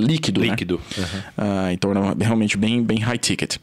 [0.00, 0.40] líquido.
[0.40, 0.46] Né?
[0.46, 0.80] Líquido.
[0.96, 1.04] Né?
[1.04, 1.44] Uhum.
[1.44, 3.56] Uh, então era realmente bem, bem high ticket.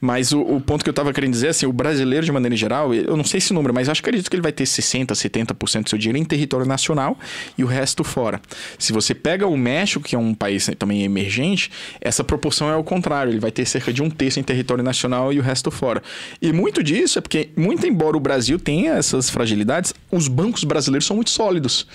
[0.00, 2.94] Mas o, o ponto que eu estava querendo dizer, assim, o brasileiro, de maneira geral,
[2.94, 5.82] eu não sei esse número, mas acho que acredito que ele vai ter 60%, 70%
[5.82, 7.18] do seu dinheiro em território nacional
[7.58, 8.40] e o resto fora.
[8.78, 12.84] Se você pega o México, que é um país também emergente, essa proporção é o
[12.84, 13.32] contrário.
[13.32, 16.02] Ele vai ter cerca de um terço em território nacional e o resto fora.
[16.40, 21.06] E muito disso é porque, muito embora o Brasil tenha essas fragilidades, os bancos brasileiros
[21.06, 21.86] são muito sólidos.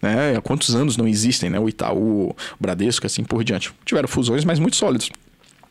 [0.00, 0.36] Né?
[0.36, 1.58] Há quantos anos não existem, né?
[1.58, 3.72] O Itaú, o Bradesco, assim por diante.
[3.84, 5.10] Tiveram fusões, mas muito sólidos.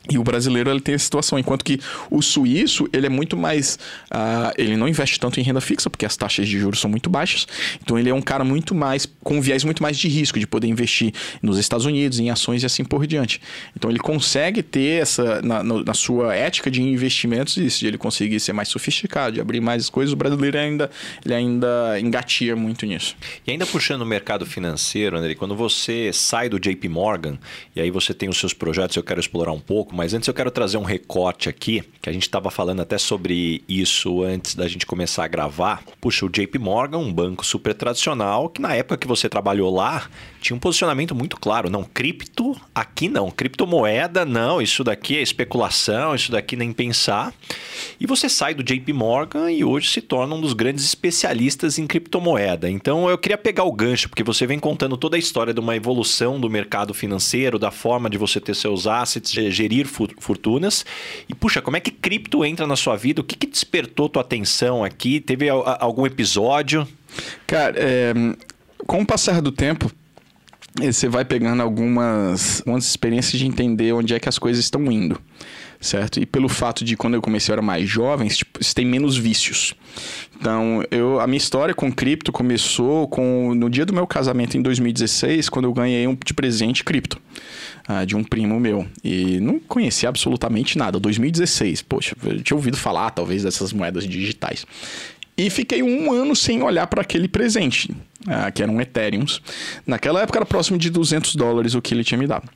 [0.10, 3.78] E o brasileiro ele tem essa situação, enquanto que o suíço ele é muito mais,
[4.12, 7.10] uh, ele não investe tanto em renda fixa porque as taxas de juros são muito
[7.10, 7.48] baixas.
[7.82, 10.68] Então ele é um cara muito mais com viés muito mais de risco de poder
[10.68, 13.42] investir nos Estados Unidos em ações e assim por diante.
[13.76, 18.40] Então ele consegue ter essa na, na sua ética de investimentos isso, de ele conseguir
[18.40, 20.14] ser mais sofisticado, de abrir mais coisas.
[20.14, 20.90] O brasileiro ainda
[21.26, 23.16] ele ainda engatia muito nisso.
[23.46, 27.38] E ainda puxando o mercado financeiro, André, quando você sai do JP Morgan
[27.76, 30.34] e aí você tem os seus projetos, eu quero explorar um pouco mas antes eu
[30.34, 34.68] quero trazer um recorte aqui, que a gente estava falando até sobre isso antes da
[34.68, 35.82] gente começar a gravar.
[36.00, 40.08] Puxa, o JP Morgan, um banco super tradicional, que na época que você trabalhou lá,
[40.40, 41.68] tinha um posicionamento muito claro.
[41.68, 43.32] Não, cripto, aqui não.
[43.32, 44.62] Criptomoeda, não.
[44.62, 47.34] Isso daqui é especulação, isso daqui nem pensar.
[48.00, 51.88] E você sai do JP Morgan e hoje se torna um dos grandes especialistas em
[51.88, 52.70] criptomoeda.
[52.70, 55.76] Então eu queria pegar o gancho, porque você vem contando toda a história de uma
[55.76, 60.86] evolução do mercado financeiro, da forma de você ter seus assets, gerir fortunas.
[61.28, 63.22] E puxa, como é que cripto entra na sua vida?
[63.22, 65.20] O que, que despertou tua atenção aqui?
[65.20, 66.88] Teve algum episódio?
[67.46, 68.14] Cara, é,
[68.86, 69.92] com o passar do tempo,
[70.80, 75.20] você vai pegando algumas, algumas experiências de entender onde é que as coisas estão indo
[75.80, 76.20] certo?
[76.20, 79.74] E pelo fato de quando eu comecei eu era mais jovem, tipo, tem menos vícios.
[80.40, 84.62] Então, eu, a minha história com cripto começou com no dia do meu casamento em
[84.62, 87.20] 2016, quando eu ganhei um de presente cripto.
[87.90, 88.86] Uh, de um primo meu.
[89.02, 91.00] E não conhecia absolutamente nada.
[91.00, 94.66] 2016, poxa, eu tinha ouvido falar talvez dessas moedas digitais.
[95.38, 99.42] E fiquei um ano sem olhar para aquele presente, uh, que eram Ethereums.
[99.86, 102.50] Naquela época era próximo de 200 dólares o que ele tinha me dado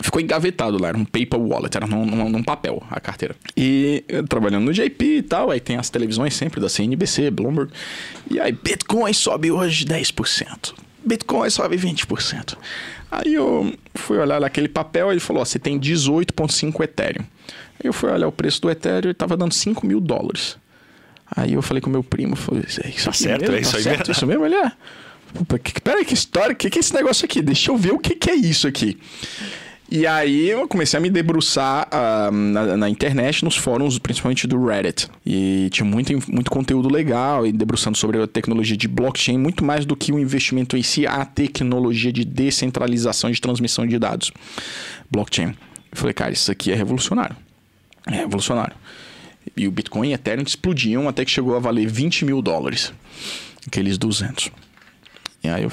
[0.00, 3.34] ficou engavetado lá, era um paper wallet, era num, num, num, papel a carteira.
[3.56, 7.72] E trabalhando no JP e tal, aí tem as televisões sempre da CNBC, Bloomberg.
[8.30, 10.74] E aí, Bitcoin sobe hoje 10%.
[11.04, 12.56] Bitcoin sobe 20%.
[13.10, 17.24] Aí eu fui olhar aquele papel e ele falou: ó, você tem 18,5 Ethereum.
[17.80, 20.56] Aí eu fui olhar o preço do Ethereum e estava dando 5 mil dólares.
[21.34, 23.56] Aí eu falei com meu primo, falei, é isso tá aqui certo, mesmo?
[23.56, 24.12] é isso tá aí certo, mesmo?
[24.12, 24.46] isso mesmo?
[24.46, 24.72] Ele é.
[25.84, 27.42] Peraí, que história, o que, que é esse negócio aqui?
[27.42, 28.98] Deixa eu ver o que, que é isso aqui.
[29.90, 34.66] E aí eu comecei a me debruçar ah, na, na internet, nos fóruns, principalmente do
[34.66, 35.08] Reddit.
[35.24, 39.86] E tinha muito, muito conteúdo legal e debruçando sobre a tecnologia de blockchain, muito mais
[39.86, 44.30] do que o investimento em si, a tecnologia de descentralização de transmissão de dados.
[45.10, 45.54] Blockchain.
[45.90, 47.34] Eu falei, cara, isso aqui é revolucionário.
[48.06, 48.76] É revolucionário.
[49.56, 52.92] E o Bitcoin e Ethereum explodiam até que chegou a valer 20 mil dólares.
[53.66, 54.50] Aqueles 200.
[55.42, 55.72] E aí eu,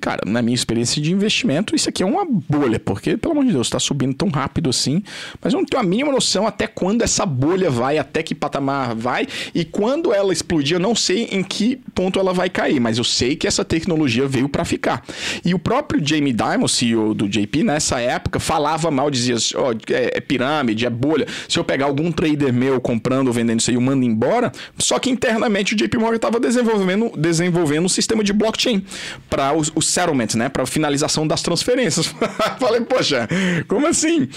[0.00, 3.52] cara, na minha experiência de investimento, isso aqui é uma bolha, porque, pelo amor de
[3.52, 5.02] Deus, está subindo tão rápido assim,
[5.42, 8.94] mas eu não tenho a mínima noção até quando essa bolha vai, até que patamar
[8.94, 12.98] vai, e quando ela explodir, eu não sei em que ponto ela vai cair, mas
[12.98, 15.04] eu sei que essa tecnologia veio para ficar.
[15.44, 20.16] E o próprio Jamie Dimon, CEO do JP, nessa época, falava mal, dizia, ó, é,
[20.16, 21.26] é pirâmide, é bolha.
[21.48, 24.50] Se eu pegar algum trader meu comprando ou vendendo isso aí, eu mando embora.
[24.78, 28.84] Só que internamente o JP Morgan estava desenvolvendo, desenvolvendo um sistema de blockchain
[29.28, 30.48] para o, o settlement, né?
[30.48, 32.06] Para finalização das transferências.
[32.60, 33.26] Falei, poxa,
[33.66, 34.28] como assim?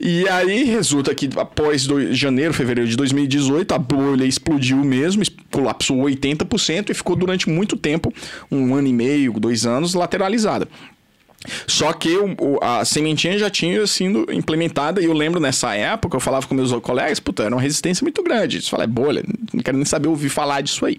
[0.00, 5.30] E aí resulta que após do, janeiro, fevereiro de 2018, a bolha explodiu mesmo, es-
[5.50, 8.12] colapsou 80% e ficou durante muito tempo,
[8.50, 10.68] um ano e meio, dois anos, lateralizada.
[11.66, 16.20] Só que o- a sementinha já tinha sido implementada e eu lembro nessa época, eu
[16.20, 18.58] falava com meus colegas, puta, era uma resistência muito grande.
[18.58, 20.98] Isso fala, é bolha, não quero nem saber ouvir falar disso aí.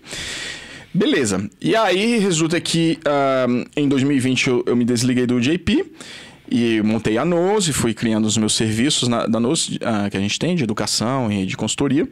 [0.94, 1.50] Beleza.
[1.62, 5.86] E aí resulta que ah, em 2020 eu, eu me desliguei do JP
[6.50, 10.20] e montei a Nose, fui criando os meus serviços na, da Nose ah, que a
[10.20, 12.08] gente tem de educação e de consultoria.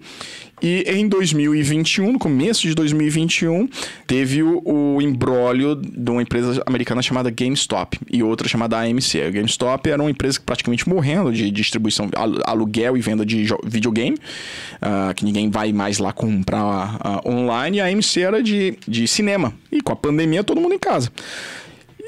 [0.61, 3.67] E em 2021, no começo de 2021,
[4.07, 9.21] teve o, o embrólio de uma empresa americana chamada GameStop e outra chamada AMC.
[9.21, 13.45] A GameStop era uma empresa que praticamente morrendo de distribuição, alu- aluguel e venda de
[13.65, 14.17] videogame,
[14.81, 17.77] ah, que ninguém vai mais lá comprar ah, online.
[17.77, 19.53] E a AMC era de, de cinema.
[19.71, 21.11] E com a pandemia, todo mundo em casa.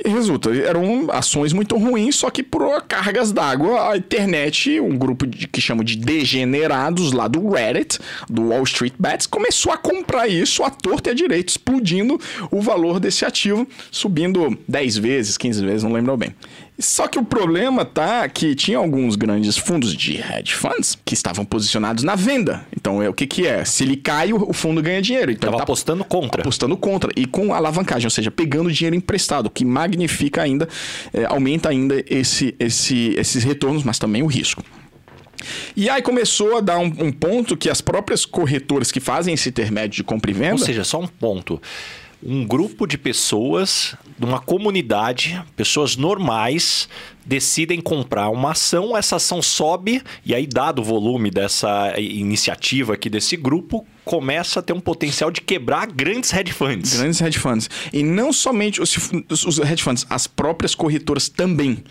[0.06, 5.48] Resulta, eram ações muito ruins, só que por cargas d'água, a internet, um grupo de,
[5.48, 10.64] que chamam de degenerados lá do Reddit, do Wall Street Bets, começou a comprar isso
[10.64, 12.20] à torta e à direita, explodindo
[12.52, 16.34] o valor desse ativo, subindo 10 vezes, 15 vezes, não lembro bem.
[16.80, 21.44] Só que o problema tá que tinha alguns grandes fundos de hedge funds que estavam
[21.44, 22.66] posicionados na venda.
[22.76, 23.66] Então, é o que que é?
[23.66, 25.32] Se ele cai, o o fundo ganha dinheiro.
[25.32, 26.42] Então, Tava ele tá apostando contra.
[26.42, 30.68] apostando contra e com alavancagem, ou seja, pegando dinheiro emprestado, que magnifica ainda,
[31.14, 34.64] é, aumenta ainda esse, esse, esses retornos, mas também o risco.
[35.76, 39.50] E aí começou a dar um, um ponto que as próprias corretoras que fazem esse
[39.50, 40.54] intermédio de compra e venda.
[40.54, 41.62] Ou seja, só um ponto.
[42.24, 46.90] Um grupo de pessoas, uma comunidade, pessoas normais,
[47.26, 53.10] decidem comprar uma ação, essa ação sobe, e aí, dado o volume dessa iniciativa aqui
[53.10, 56.98] desse grupo, começa a ter um potencial de quebrar grandes hedge funds.
[56.98, 57.70] Grandes hedge funds.
[57.92, 58.96] E não somente os,
[59.30, 61.84] os- hedge funds, as próprias corretoras também.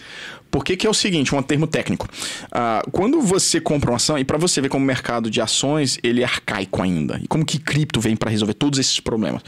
[0.50, 2.08] Por que, é o seguinte, um termo técnico.
[2.50, 5.98] Ah, quando você compra uma ação, e para você ver como o mercado de ações
[6.02, 9.42] ele é arcaico ainda, e como que cripto vem para resolver todos esses problemas.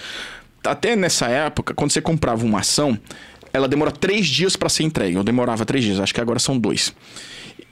[0.70, 2.98] Até nessa época, quando você comprava uma ação,
[3.52, 5.16] ela demora três dias para ser entregue.
[5.16, 6.94] Eu demorava três dias, acho que agora são dois.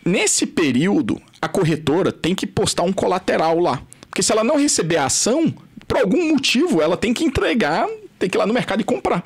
[0.05, 3.83] Nesse período, a corretora tem que postar um colateral lá.
[4.09, 5.53] Porque se ela não receber a ação,
[5.87, 7.87] por algum motivo, ela tem que entregar,
[8.19, 9.25] tem que ir lá no mercado e comprar.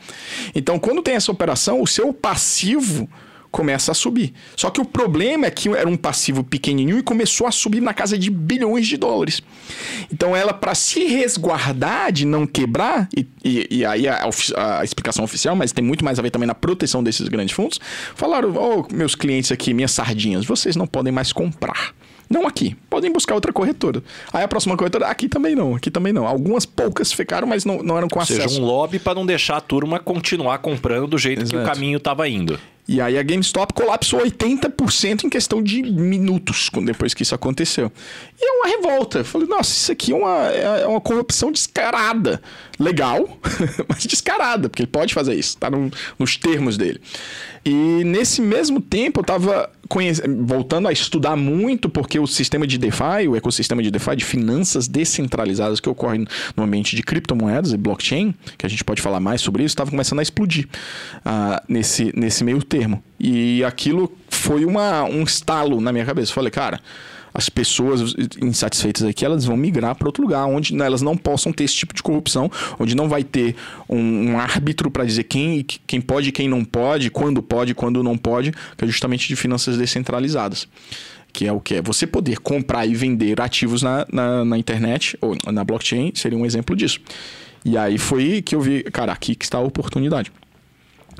[0.54, 3.08] Então, quando tem essa operação, o seu passivo
[3.50, 4.32] começa a subir.
[4.56, 7.92] Só que o problema é que era um passivo pequenininho e começou a subir na
[7.92, 9.42] casa de bilhões de dólares.
[10.12, 15.24] Então, ela, para se resguardar de não quebrar, e, e- e aí a, a explicação
[15.24, 17.80] oficial, mas tem muito mais a ver também na proteção desses grandes fundos,
[18.14, 21.92] falaram: Ó, meus clientes aqui, minhas sardinhas, vocês não podem mais comprar.
[22.28, 22.76] Não aqui.
[22.88, 24.04] Podem buscar outra corretora.
[24.32, 26.28] Aí a próxima corretora, aqui também não, aqui também não.
[26.28, 28.62] Algumas poucas ficaram, mas não, não eram com Ou seja, acesso.
[28.62, 31.74] um lobby para não deixar a turma continuar comprando do jeito que o Exato.
[31.74, 32.56] caminho estava indo.
[32.88, 37.92] E aí a GameStop colapsou 80% em questão de minutos depois que isso aconteceu.
[38.40, 39.18] E é uma revolta.
[39.18, 42.40] Eu falei, nossa, isso aqui é uma, é é uma corrupção descarada.
[42.78, 43.38] Legal,
[43.88, 47.00] mas descarada, porque ele pode fazer isso, tá no- nos termos dele.
[47.64, 49.70] E nesse mesmo tempo eu tava
[50.46, 54.86] voltando a estudar muito, porque o sistema de DeFi, o ecossistema de DeFi, de finanças
[54.88, 56.24] descentralizadas que ocorre
[56.56, 59.90] no ambiente de criptomoedas e blockchain, que a gente pode falar mais sobre isso, estava
[59.90, 60.66] começando a explodir
[61.24, 63.02] ah, nesse, nesse meio termo.
[63.18, 66.32] E aquilo foi uma, um estalo na minha cabeça.
[66.32, 66.80] Falei, cara,
[67.34, 71.64] as pessoas insatisfeitas aqui, elas vão migrar para outro lugar, onde elas não possam ter
[71.64, 73.54] esse tipo de corrupção, onde não vai ter
[73.88, 78.16] um, um árbitro para dizer quem, quem pode quem não pode, quando pode quando não
[78.16, 80.68] pode, que é justamente de finanças descentralizadas.
[81.32, 81.76] Que é o que?
[81.76, 86.36] É você poder comprar e vender ativos na, na, na internet ou na blockchain, seria
[86.36, 86.98] um exemplo disso.
[87.64, 90.32] E aí foi que eu vi, cara, aqui que está a oportunidade.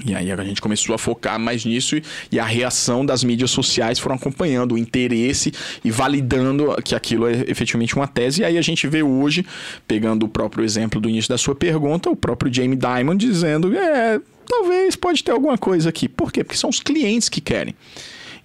[0.04, 3.98] E aí a gente começou a focar mais nisso e a reação das mídias sociais
[3.98, 5.52] foram acompanhando o interesse
[5.84, 8.42] e validando que aquilo é efetivamente uma tese.
[8.42, 9.44] E aí a gente vê hoje,
[9.86, 14.20] pegando o próprio exemplo do início da sua pergunta, o próprio Jamie Dimon dizendo: é,
[14.48, 16.08] talvez pode ter alguma coisa aqui.
[16.08, 16.42] Por quê?
[16.42, 17.74] Porque são os clientes que querem.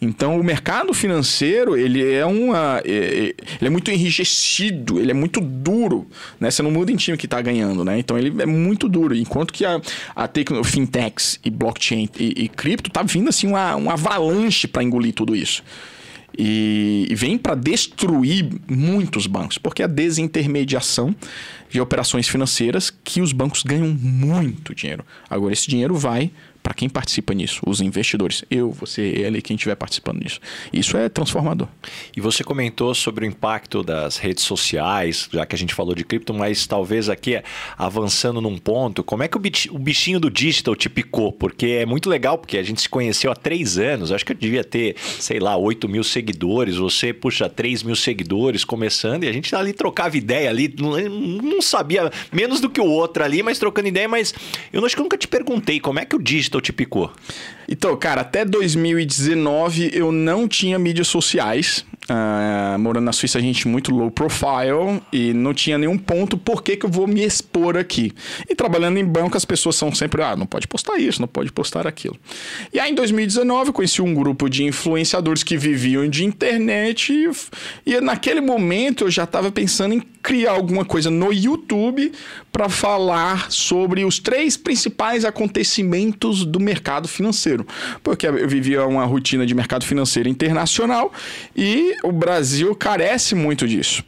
[0.02, 2.82] Então, o mercado financeiro, ele é uma...
[2.84, 3.24] É, é,
[3.60, 6.08] ele é muito enrijecido, ele é muito duro,
[6.39, 6.52] né?
[6.52, 7.98] Você não muda em time que está ganhando, né?
[7.98, 9.16] Então, ele é muito duro.
[9.16, 9.82] Enquanto que a,
[10.16, 14.84] a tecnologia, fintechs e blockchain e, e cripto tá vindo, assim, uma, uma avalanche para
[14.84, 15.64] engolir tudo isso.
[16.38, 21.16] E, e vem para destruir muitos bancos, porque a desintermediação
[21.70, 25.06] de operações financeiras que os bancos ganham muito dinheiro.
[25.30, 26.32] Agora, esse dinheiro vai
[26.66, 28.43] para quem participa nisso, os investidores.
[28.49, 30.39] Eu, você, ele, quem estiver participando nisso.
[30.74, 31.68] Isso é transformador.
[32.18, 36.03] E você comentou sobre o impacto das redes sociais, já que a gente falou de
[36.03, 37.39] cripto, mas talvez aqui
[37.78, 41.32] avançando num ponto, como é que o bichinho do digital te picou?
[41.32, 44.36] Porque é muito legal, porque a gente se conheceu há três anos, acho que eu
[44.36, 49.32] devia ter, sei lá, 8 mil seguidores, você, puxa, 3 mil seguidores começando, e a
[49.32, 53.59] gente ali trocava ideia ali, não, não sabia menos do que o outro ali, mas
[53.59, 54.34] trocando ideia, mas
[54.74, 57.12] eu acho que eu nunca te perguntei como é que o digital te picou?
[57.68, 61.86] Então, cara, até 2019 eu não tinha mídias sociais.
[62.08, 66.62] Uh, morando na Suíça, a gente muito low profile e não tinha nenhum ponto por
[66.62, 68.14] que, que eu vou me expor aqui.
[68.47, 71.51] E trabalhando em banco, as pessoas são sempre, ah, não pode postar isso, não pode
[71.51, 72.16] postar aquilo.
[72.72, 77.91] E aí em 2019 eu conheci um grupo de influenciadores que viviam de internet e,
[77.91, 82.12] e naquele momento eu já estava pensando em criar alguma coisa no YouTube
[82.51, 87.66] para falar sobre os três principais acontecimentos do mercado financeiro.
[88.03, 91.12] Porque eu vivia uma rotina de mercado financeiro internacional
[91.56, 94.04] e o Brasil carece muito disso.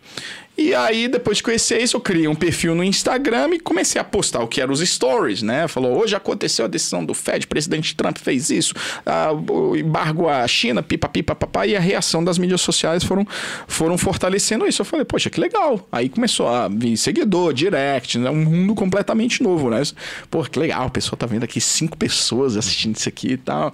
[0.58, 4.04] E aí, depois de conhecer isso, eu criei um perfil no Instagram e comecei a
[4.04, 5.68] postar o que eram os stories, né?
[5.68, 8.74] Falou, hoje aconteceu a decisão do Fed, presidente Trump fez isso,
[9.06, 13.26] ah, o embargo à China, pipa, pipa, papá, e a reação das mídias sociais foram,
[13.68, 14.82] foram fortalecendo isso.
[14.82, 15.88] Eu falei, poxa, que legal.
[15.92, 18.32] Aí começou a vir seguidor, direct, né?
[18.32, 19.84] um mundo completamente novo, né?
[20.32, 23.72] Pô, que legal, o pessoal tá vendo aqui cinco pessoas assistindo isso aqui e tal.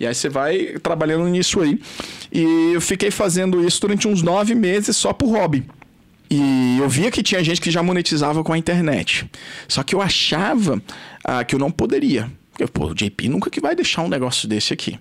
[0.00, 1.80] E aí você vai trabalhando nisso aí.
[2.32, 5.64] E eu fiquei fazendo isso durante uns nove meses só por hobby.
[6.36, 9.30] E eu via que tinha gente que já monetizava com a internet.
[9.68, 10.82] Só que eu achava
[11.24, 12.28] ah, que eu não poderia.
[12.50, 14.98] Porque, pô, o JP nunca que vai deixar um negócio desse aqui.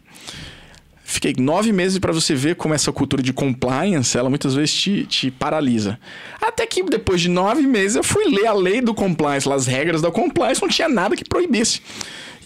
[1.03, 5.05] Fiquei nove meses para você ver como essa cultura de compliance, ela muitas vezes te,
[5.05, 5.99] te paralisa.
[6.39, 10.03] Até que depois de nove meses eu fui ler a lei do compliance, as regras
[10.03, 11.81] da compliance, não tinha nada que proibisse.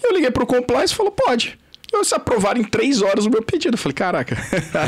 [0.02, 1.58] Eu liguei pro compliance e falou, pode.
[1.92, 3.74] Eles aprovaram em três horas o meu pedido.
[3.74, 4.36] Eu falei, caraca.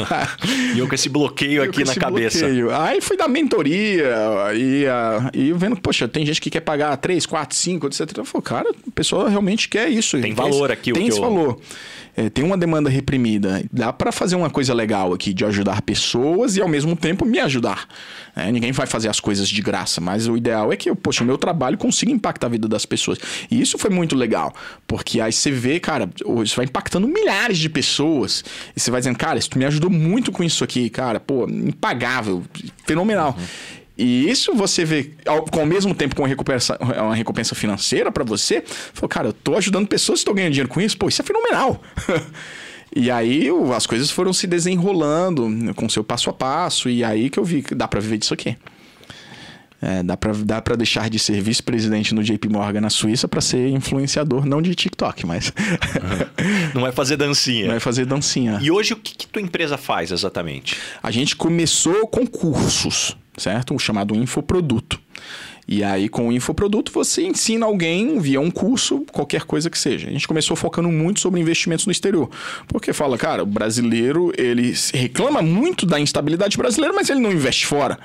[0.74, 2.40] e eu com esse bloqueio aqui na cabeça.
[2.40, 2.74] Bloqueio.
[2.74, 4.12] Aí fui dar mentoria
[4.55, 8.18] e, uh, e vendo, poxa, tem gente que quer pagar três, quatro, cinco, etc.
[8.18, 10.20] Eu falei, cara, a pessoa realmente quer isso.
[10.20, 10.92] Tem valor aqui.
[10.92, 11.24] Tem o que esse eu...
[11.24, 11.59] valor
[12.21, 13.64] é, tem uma demanda reprimida.
[13.73, 17.39] Dá para fazer uma coisa legal aqui de ajudar pessoas e ao mesmo tempo me
[17.39, 17.89] ajudar.
[18.37, 21.27] É, ninguém vai fazer as coisas de graça, mas o ideal é que, poxa, o
[21.27, 23.18] meu trabalho consiga impactar a vida das pessoas.
[23.51, 24.55] E isso foi muito legal,
[24.87, 26.11] porque aí você vê, cara,
[26.45, 28.45] isso vai impactando milhares de pessoas.
[28.77, 32.43] E você vai dizendo, cara, isso me ajudou muito com isso aqui, cara, pô, impagável,
[32.85, 33.35] fenomenal.
[33.39, 33.80] Uhum.
[34.01, 38.11] E isso você vê, ao, com o mesmo tempo com uma recompensa, uma recompensa financeira
[38.11, 41.20] para você, falou, cara, eu tô ajudando pessoas estão ganhando dinheiro com isso, pô, isso
[41.20, 41.82] é fenomenal.
[42.96, 47.38] e aí as coisas foram se desenrolando com seu passo a passo, e aí que
[47.38, 48.57] eu vi que dá para viver disso aqui.
[49.82, 53.40] É, dá para dá pra deixar de ser vice-presidente no JP Morgan na Suíça para
[53.42, 55.53] ser influenciador, não de TikTok, mas.
[56.74, 57.68] não é fazer dancinha.
[57.68, 58.59] Não é fazer dancinha.
[58.62, 60.76] E hoje o que, que tua empresa faz exatamente?
[61.03, 63.74] A gente começou com cursos certo?
[63.74, 65.01] O chamado infoproduto.
[65.68, 70.09] E aí, com o infoproduto, você ensina alguém via um curso, qualquer coisa que seja.
[70.09, 72.28] A gente começou focando muito sobre investimentos no exterior.
[72.66, 77.66] Porque fala, cara, o brasileiro, ele reclama muito da instabilidade brasileira, mas ele não investe
[77.66, 77.99] fora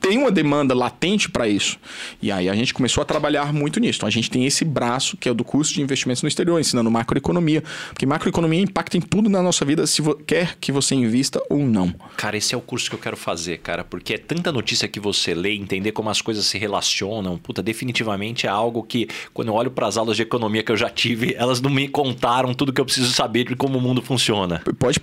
[0.00, 1.78] tem uma demanda latente para isso.
[2.20, 3.98] E aí a gente começou a trabalhar muito nisso.
[3.98, 6.60] Então a gente tem esse braço que é o do curso de investimentos no exterior,
[6.60, 7.62] ensinando macroeconomia.
[7.88, 11.94] Porque macroeconomia impacta em tudo na nossa vida, se quer que você invista ou não.
[12.16, 15.00] Cara, esse é o curso que eu quero fazer, cara, porque é tanta notícia que
[15.00, 17.38] você lê, entender como as coisas se relacionam.
[17.38, 20.76] Puta, definitivamente é algo que, quando eu olho para as aulas de economia que eu
[20.76, 24.02] já tive, elas não me contaram tudo que eu preciso saber de como o mundo
[24.02, 24.62] funciona.
[24.78, 24.98] Pode,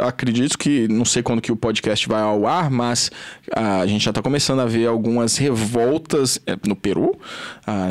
[0.00, 3.10] acredito que, não sei quando que o podcast vai ao ar, mas
[3.80, 7.18] a gente já está começando a ver algumas revoltas eh, no Peru,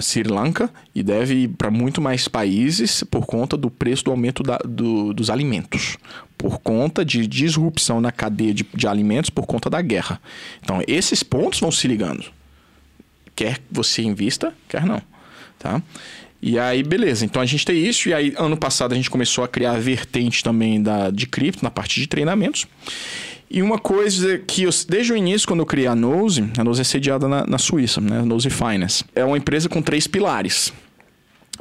[0.01, 4.43] Sri Lanka, e deve ir para muito mais países por conta do preço do aumento
[4.43, 5.97] da, do, dos alimentos
[6.37, 10.21] por conta de disrupção na cadeia de, de, alimentos por conta da guerra.
[10.63, 12.23] Então, esses pontos vão se ligando.
[13.35, 15.01] Quer você invista, quer não.
[15.59, 15.81] Tá?
[16.41, 17.25] E aí, beleza.
[17.25, 18.07] Então a gente tem isso.
[18.07, 21.63] E aí, ano passado, a gente começou a criar a vertente também da, de cripto
[21.63, 22.65] na parte de treinamentos.
[23.49, 26.81] E uma coisa que eu, desde o início, quando eu criei a Nose, a Nose
[26.81, 28.21] é sediada na, na Suíça, né?
[28.21, 29.03] Nose Finance.
[29.15, 30.71] É uma empresa com três pilares.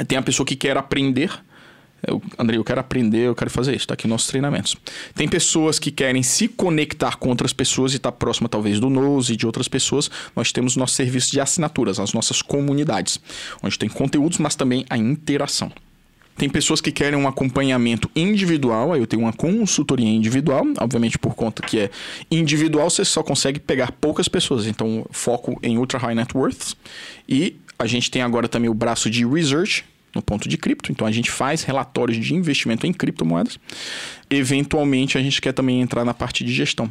[0.07, 1.31] Tem a pessoa que quer aprender,
[2.07, 4.77] eu, André, eu quero aprender, eu quero fazer isso, está aqui nossos treinamentos.
[5.15, 8.89] Tem pessoas que querem se conectar com outras pessoas e estar tá próxima talvez do
[8.89, 10.11] Nose e de outras pessoas.
[10.37, 13.19] Nós temos nosso serviço de assinaturas, as nossas comunidades,
[13.63, 15.73] onde tem conteúdos, mas também a interação.
[16.39, 21.35] Tem pessoas que querem um acompanhamento individual, aí eu tenho uma consultoria individual, obviamente por
[21.35, 21.91] conta que é
[22.31, 26.75] individual, você só consegue pegar poucas pessoas, então foco em ultra high net worth.
[27.29, 29.85] E a gente tem agora também o braço de research,
[30.15, 30.93] no ponto de cripto.
[30.93, 33.59] Então a gente faz relatórios de investimento em criptomoedas.
[34.31, 36.91] Eventualmente a gente quer também entrar na parte de gestão.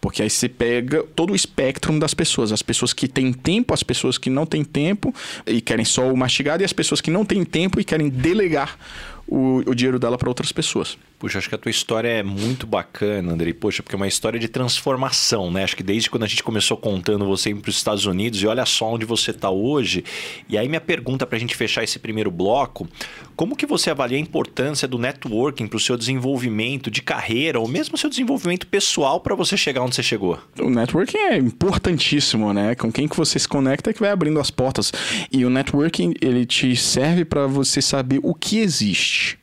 [0.00, 2.52] Porque aí você pega todo o espectro das pessoas.
[2.52, 5.14] As pessoas que têm tempo, as pessoas que não têm tempo
[5.46, 8.78] e querem só o mastigado, e as pessoas que não têm tempo e querem delegar
[9.26, 10.96] o, o dinheiro dela para outras pessoas.
[11.18, 13.52] Puxa, acho que a tua história é muito bacana, Andrei.
[13.52, 15.64] Poxa, porque é uma história de transformação, né?
[15.64, 18.46] Acho que desde quando a gente começou contando você ir para os Estados Unidos e
[18.46, 20.04] olha só onde você está hoje.
[20.48, 22.86] E aí minha pergunta para a gente fechar esse primeiro bloco,
[23.34, 27.66] como que você avalia a importância do networking para o seu desenvolvimento de carreira ou
[27.66, 30.38] mesmo seu desenvolvimento pessoal para você chegar onde você chegou?
[30.60, 32.76] O networking é importantíssimo, né?
[32.76, 34.92] Com quem que você se conecta é que vai abrindo as portas.
[35.32, 39.37] E o networking, ele te serve para você saber o que existe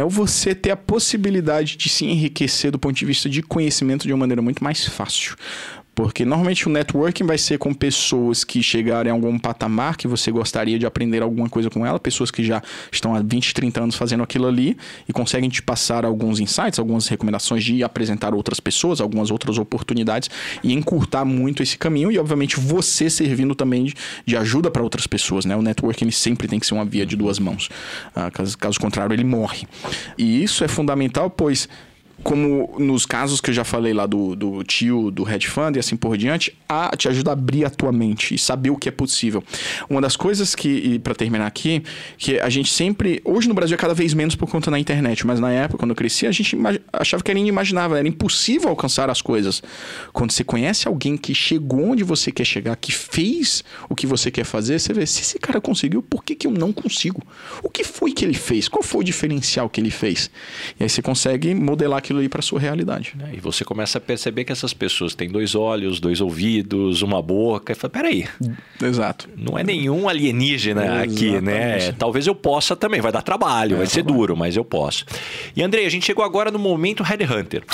[0.00, 4.12] é você ter a possibilidade de se enriquecer do ponto de vista de conhecimento de
[4.12, 5.36] uma maneira muito mais fácil.
[5.94, 10.30] Porque normalmente o networking vai ser com pessoas que chegarem a algum patamar que você
[10.30, 13.96] gostaria de aprender alguma coisa com ela, pessoas que já estão há 20, 30 anos
[13.96, 14.76] fazendo aquilo ali
[15.08, 20.30] e conseguem te passar alguns insights, algumas recomendações de apresentar outras pessoas, algumas outras oportunidades
[20.62, 23.92] e encurtar muito esse caminho e, obviamente, você servindo também
[24.24, 25.44] de, ajuda para outras pessoas.
[25.44, 25.54] Né?
[25.56, 27.68] O networking ele sempre tem que ser uma via de duas mãos.
[28.14, 29.66] Ah, caso contrário, ele morre.
[30.16, 31.68] E isso é fundamental, pois
[32.22, 35.78] como nos casos que eu já falei lá do, do tio, do hedge fund e
[35.78, 38.88] assim por diante, a te ajuda a abrir a tua mente e saber o que
[38.88, 39.42] é possível.
[39.88, 41.82] Uma das coisas que, para terminar aqui,
[42.18, 45.26] que a gente sempre, hoje no Brasil é cada vez menos por conta da internet,
[45.26, 46.56] mas na época, quando eu cresci, a gente
[46.92, 49.62] achava que era inimaginável, era impossível alcançar as coisas.
[50.12, 54.30] Quando você conhece alguém que chegou onde você quer chegar, que fez o que você
[54.30, 57.22] quer fazer, você vê, se esse cara conseguiu, por que, que eu não consigo?
[57.62, 58.68] O que foi que ele fez?
[58.68, 60.30] Qual foi o diferencial que ele fez?
[60.78, 63.14] E aí você consegue modelar aquilo ali para sua realidade.
[63.30, 67.22] É, e você começa a perceber que essas pessoas têm dois olhos, dois ouvidos, uma
[67.22, 67.72] boca.
[67.72, 68.26] E fala, peraí.
[68.82, 69.28] Exato.
[69.36, 71.14] Não é nenhum alienígena Exatamente.
[71.14, 71.92] aqui, né?
[71.92, 73.00] Talvez eu possa também.
[73.00, 75.04] Vai dar trabalho, é, vai ser duro, mas eu posso.
[75.54, 77.64] E Andrei, a gente chegou agora no momento Headhunter.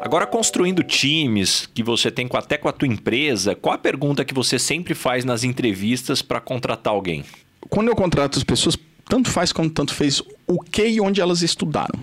[0.00, 4.32] Agora, construindo times que você tem até com a tua empresa, qual a pergunta que
[4.32, 7.24] você sempre faz nas entrevistas para contratar alguém?
[7.68, 8.76] Quando eu contrato as pessoas,
[9.08, 11.98] tanto faz como tanto fez o que e onde elas estudaram.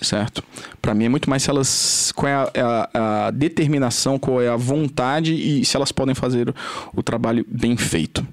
[0.00, 0.42] Certo?
[0.80, 2.10] Para mim é muito mais se elas.
[2.16, 6.14] qual é a, é a, a, determinação, qual é a vontade e se elas podem
[6.14, 6.54] fazer o,
[6.96, 8.26] o trabalho bem feito.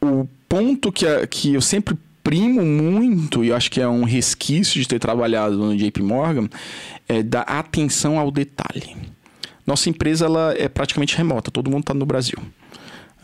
[0.00, 4.04] O ponto que, a, que eu sempre primo muito, e eu acho que é um
[4.04, 6.48] resquício de ter trabalhado no JP Morgan,
[7.08, 8.96] é da atenção ao detalhe.
[9.66, 12.38] Nossa empresa ela é praticamente remota, todo mundo está no Brasil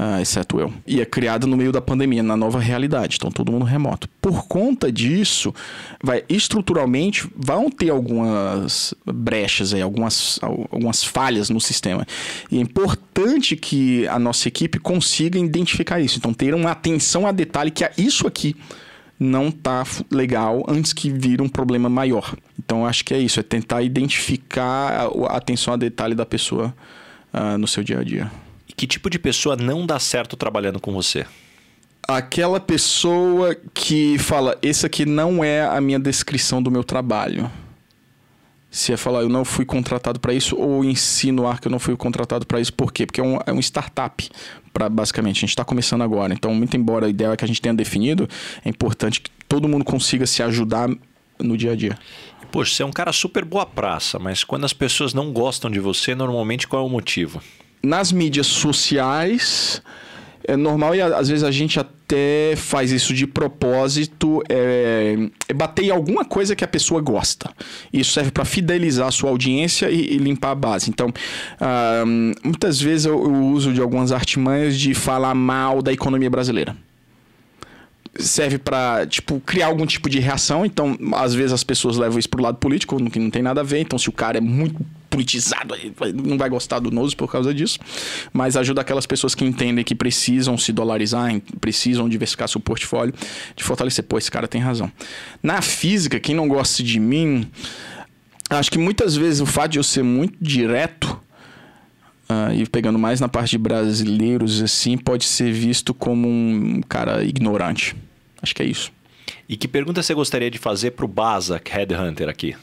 [0.02, 0.72] uh, exceto eu.
[0.86, 3.16] E é criada no meio da pandemia, na nova realidade.
[3.16, 4.08] Então, todo mundo remoto.
[4.20, 5.54] Por conta disso,
[6.02, 12.06] vai estruturalmente vão ter algumas brechas aí, algumas, algumas falhas no sistema.
[12.50, 16.18] E é importante que a nossa equipe consiga identificar isso.
[16.18, 18.56] Então, ter uma atenção a detalhe que é isso aqui
[19.20, 22.34] não tá legal antes que vire um problema maior.
[22.58, 26.74] Então, acho que é isso, é tentar identificar a atenção a detalhe da pessoa
[27.32, 28.30] uh, no seu dia a dia.
[28.76, 31.26] Que tipo de pessoa não dá certo trabalhando com você?
[32.06, 37.50] Aquela pessoa que fala: esse aqui não é a minha descrição do meu trabalho.
[38.70, 41.94] Se é falar eu não fui contratado para isso ou insinuar que eu não fui
[41.94, 43.04] contratado para isso, por quê?
[43.04, 44.26] Porque é um, é um startup,
[44.72, 45.36] pra, basicamente.
[45.36, 46.32] A gente está começando agora.
[46.32, 48.26] Então, muito embora a ideia que a gente tenha definido,
[48.64, 50.88] é importante que todo mundo consiga se ajudar
[51.38, 51.98] no dia a dia.
[52.50, 55.78] Poxa, você é um cara super boa praça, mas quando as pessoas não gostam de
[55.78, 57.42] você, normalmente qual é o motivo?
[57.82, 59.82] Nas mídias sociais,
[60.46, 65.16] é normal e às vezes a gente até faz isso de propósito, é,
[65.48, 67.50] é bater em alguma coisa que a pessoa gosta.
[67.92, 70.90] Isso serve para fidelizar a sua audiência e, e, limpar a base.
[70.90, 71.12] Então,
[72.44, 76.76] muitas vezes eu, eu uso de algumas artimanhas de falar mal da economia brasileira
[78.14, 80.66] serve para tipo criar algum tipo de reação.
[80.66, 83.64] Então, às vezes as pessoas levam isso pro lado político, que não tem nada a
[83.64, 83.80] ver.
[83.80, 85.74] Então, se o cara é muito politizado,
[86.14, 87.78] não vai gostar do Nose por causa disso.
[88.32, 93.14] Mas ajuda aquelas pessoas que entendem que precisam se dolarizar, precisam diversificar seu portfólio,
[93.54, 94.04] de fortalecer.
[94.04, 94.90] Pô, esse cara tem razão.
[95.42, 97.46] Na física, quem não gosta de mim,
[98.48, 101.20] acho que muitas vezes o fato de eu ser muito direto
[102.22, 107.22] Uh, e pegando mais na parte de brasileiros, assim, pode ser visto como um cara
[107.22, 107.94] ignorante.
[108.40, 108.90] Acho que é isso.
[109.46, 112.56] E que pergunta você gostaria de fazer para o Bazak Headhunter aqui?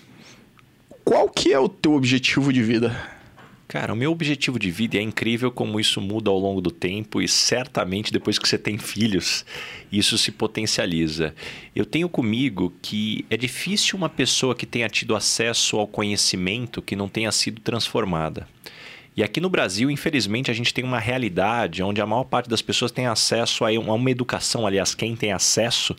[1.10, 2.96] Qual que é o teu objetivo de vida?
[3.68, 7.20] Cara, o meu objetivo de vida é incrível como isso muda ao longo do tempo
[7.20, 9.44] e certamente depois que você tem filhos,
[9.92, 11.34] isso se potencializa.
[11.76, 16.96] Eu tenho comigo que é difícil uma pessoa que tenha tido acesso ao conhecimento que
[16.96, 18.48] não tenha sido transformada.
[19.18, 22.62] E aqui no Brasil, infelizmente, a gente tem uma realidade onde a maior parte das
[22.62, 25.96] pessoas tem acesso a uma educação, aliás, quem tem acesso,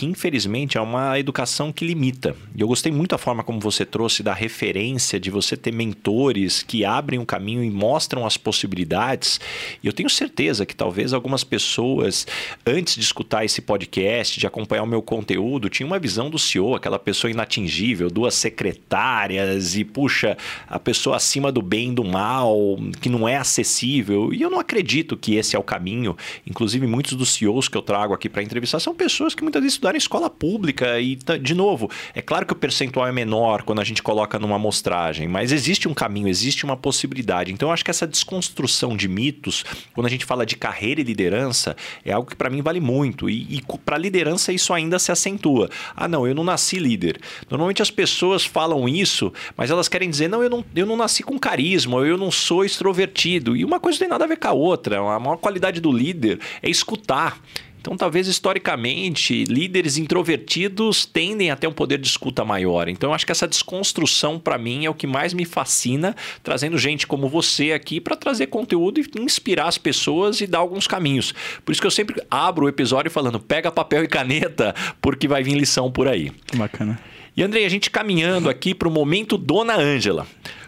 [0.00, 2.34] que infelizmente é uma educação que limita.
[2.56, 6.62] E eu gostei muito da forma como você trouxe da referência de você ter mentores
[6.62, 9.38] que abrem o um caminho e mostram as possibilidades.
[9.82, 12.26] E eu tenho certeza que talvez algumas pessoas,
[12.66, 16.74] antes de escutar esse podcast, de acompanhar o meu conteúdo, tinham uma visão do CEO,
[16.74, 20.34] aquela pessoa inatingível, duas secretárias e, puxa,
[20.66, 24.32] a pessoa acima do bem e do mal que não é acessível.
[24.32, 26.16] E eu não acredito que esse é o caminho.
[26.46, 29.76] Inclusive, muitos dos CEOs que eu trago aqui para entrevistar são pessoas que muitas vezes
[29.96, 31.00] em escola pública.
[31.00, 34.56] E, de novo, é claro que o percentual é menor quando a gente coloca numa
[34.56, 37.52] amostragem, mas existe um caminho, existe uma possibilidade.
[37.52, 39.64] Então, eu acho que essa desconstrução de mitos,
[39.94, 43.28] quando a gente fala de carreira e liderança, é algo que para mim vale muito.
[43.28, 45.68] E, e para liderança, isso ainda se acentua.
[45.96, 47.20] Ah, não, eu não nasci líder.
[47.48, 51.22] Normalmente as pessoas falam isso, mas elas querem dizer, não, eu não, eu não nasci
[51.22, 53.56] com carisma, eu não sou extrovertido.
[53.56, 54.98] E uma coisa não tem nada a ver com a outra.
[54.98, 57.40] A maior qualidade do líder é escutar.
[57.80, 62.90] Então, talvez historicamente, líderes introvertidos tendem a ter um poder de escuta maior.
[62.90, 66.76] Então, eu acho que essa desconstrução, para mim, é o que mais me fascina, trazendo
[66.76, 71.32] gente como você aqui para trazer conteúdo e inspirar as pessoas e dar alguns caminhos.
[71.64, 75.42] Por isso que eu sempre abro o episódio falando: pega papel e caneta, porque vai
[75.42, 76.30] vir lição por aí.
[76.54, 77.00] Bacana.
[77.34, 80.26] E Andrei, a gente caminhando aqui para o momento Dona Ângela.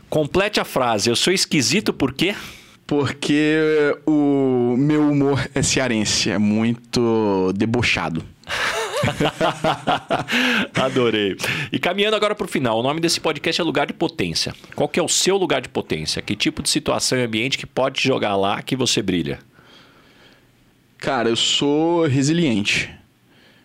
[0.09, 1.11] Complete a frase.
[1.11, 2.35] Eu sou esquisito por quê?
[2.87, 3.57] Porque
[4.07, 8.25] o meu humor é cearense, é muito debochado.
[10.75, 11.37] Adorei.
[11.73, 14.55] E caminhando agora para o final, o nome desse podcast é Lugar de Potência.
[14.75, 16.23] Qual que é o seu lugar de potência?
[16.23, 19.39] Que tipo de situação e ambiente que pode jogar lá que você brilha?
[20.99, 22.91] Cara, eu sou resiliente.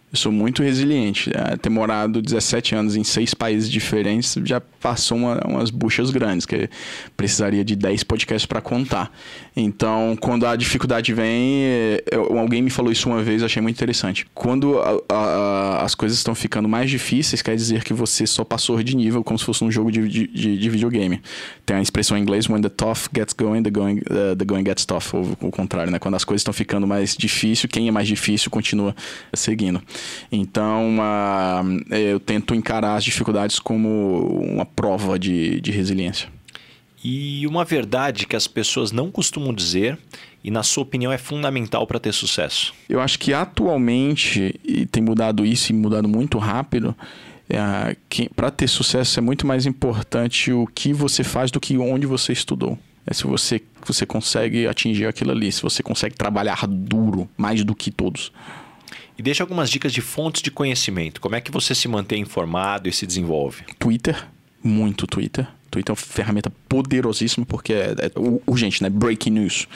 [0.09, 1.29] Eu sou muito resiliente.
[1.35, 6.45] É, ter morado 17 anos em seis países diferentes já passou uma, umas buchas grandes,
[6.45, 6.69] que
[7.17, 9.11] precisaria de 10 podcasts para contar.
[9.53, 11.63] Então, quando a dificuldade vem,
[12.09, 14.25] eu, alguém me falou isso uma vez, achei muito interessante.
[14.33, 18.81] Quando a, a, as coisas estão ficando mais difíceis, quer dizer que você só passou
[18.81, 21.21] de nível, como se fosse um jogo de, de, de videogame.
[21.65, 24.63] Tem a expressão em inglês: when the tough gets going, the going, uh, the going
[24.63, 25.13] gets tough.
[25.13, 25.99] Ou o contrário, né?
[25.99, 28.95] Quando as coisas estão ficando mais difíceis, quem é mais difícil continua
[29.33, 29.81] seguindo.
[30.31, 36.29] Então, uh, eu tento encarar as dificuldades como uma prova de, de resiliência.
[37.03, 39.97] E uma verdade que as pessoas não costumam dizer
[40.43, 42.73] e, na sua opinião, é fundamental para ter sucesso?
[42.89, 46.95] Eu acho que atualmente, e tem mudado isso e mudado muito rápido,
[47.49, 47.95] é,
[48.35, 52.33] para ter sucesso é muito mais importante o que você faz do que onde você
[52.33, 52.77] estudou.
[53.05, 57.73] É se você, você consegue atingir aquilo ali, se você consegue trabalhar duro, mais do
[57.73, 58.33] que todos.
[59.17, 61.19] E deixa algumas dicas de fontes de conhecimento.
[61.19, 63.63] Como é que você se mantém informado e se desenvolve?
[63.79, 64.27] Twitter,
[64.63, 65.47] muito Twitter.
[65.69, 68.11] Twitter é uma ferramenta poderosíssima porque é, é
[68.45, 68.89] urgente, né?
[68.89, 69.67] Breaking news.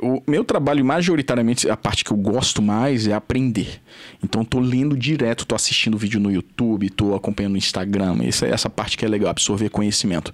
[0.00, 3.80] O meu trabalho, majoritariamente, a parte que eu gosto mais é aprender.
[4.22, 8.16] Então, tô lendo direto, tô assistindo vídeo no YouTube, tô acompanhando no Instagram.
[8.22, 10.32] Essa é essa parte que é legal, absorver conhecimento.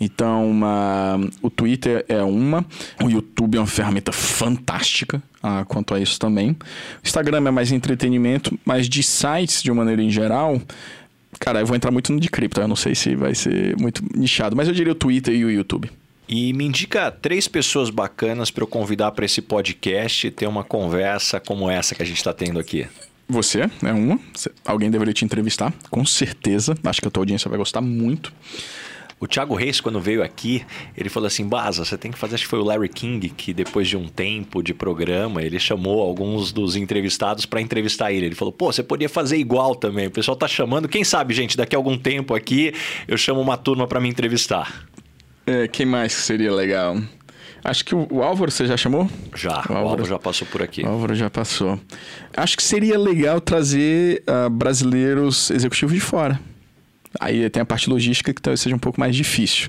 [0.00, 2.64] Então, uma, o Twitter é uma,
[3.02, 6.50] o YouTube é uma ferramenta fantástica ah, quanto a isso também.
[6.50, 6.56] O
[7.04, 10.60] Instagram é mais entretenimento, mas de sites, de uma maneira em geral
[11.38, 14.02] Cara, eu vou entrar muito no de cripto, eu não sei se vai ser muito
[14.16, 15.90] nichado, mas eu diria o Twitter e o YouTube.
[16.28, 20.64] E me indica três pessoas bacanas para eu convidar para esse podcast e ter uma
[20.64, 22.86] conversa como essa que a gente está tendo aqui.
[23.28, 24.18] Você é uma.
[24.64, 26.76] Alguém deveria te entrevistar, com certeza.
[26.84, 28.32] Acho que a tua audiência vai gostar muito.
[29.18, 30.64] O Thiago Reis, quando veio aqui,
[30.94, 32.34] ele falou assim: Baza, você tem que fazer.
[32.34, 36.02] Acho que foi o Larry King que, depois de um tempo de programa, ele chamou
[36.02, 38.26] alguns dos entrevistados para entrevistar ele.
[38.26, 40.08] Ele falou: pô, você podia fazer igual também.
[40.08, 40.86] O pessoal tá chamando.
[40.86, 42.74] Quem sabe, gente, daqui a algum tempo aqui
[43.08, 44.86] eu chamo uma turma para me entrevistar.
[45.46, 47.00] É, quem mais seria legal?
[47.64, 49.08] Acho que o, o Álvaro você já chamou?
[49.34, 50.82] Já, o Álvaro, o Álvaro, já passou por aqui.
[50.82, 51.80] O Álvaro já passou.
[52.36, 56.38] Acho que seria legal trazer uh, brasileiros executivos de fora.
[57.20, 59.68] Aí tem a parte logística que talvez seja um pouco mais difícil.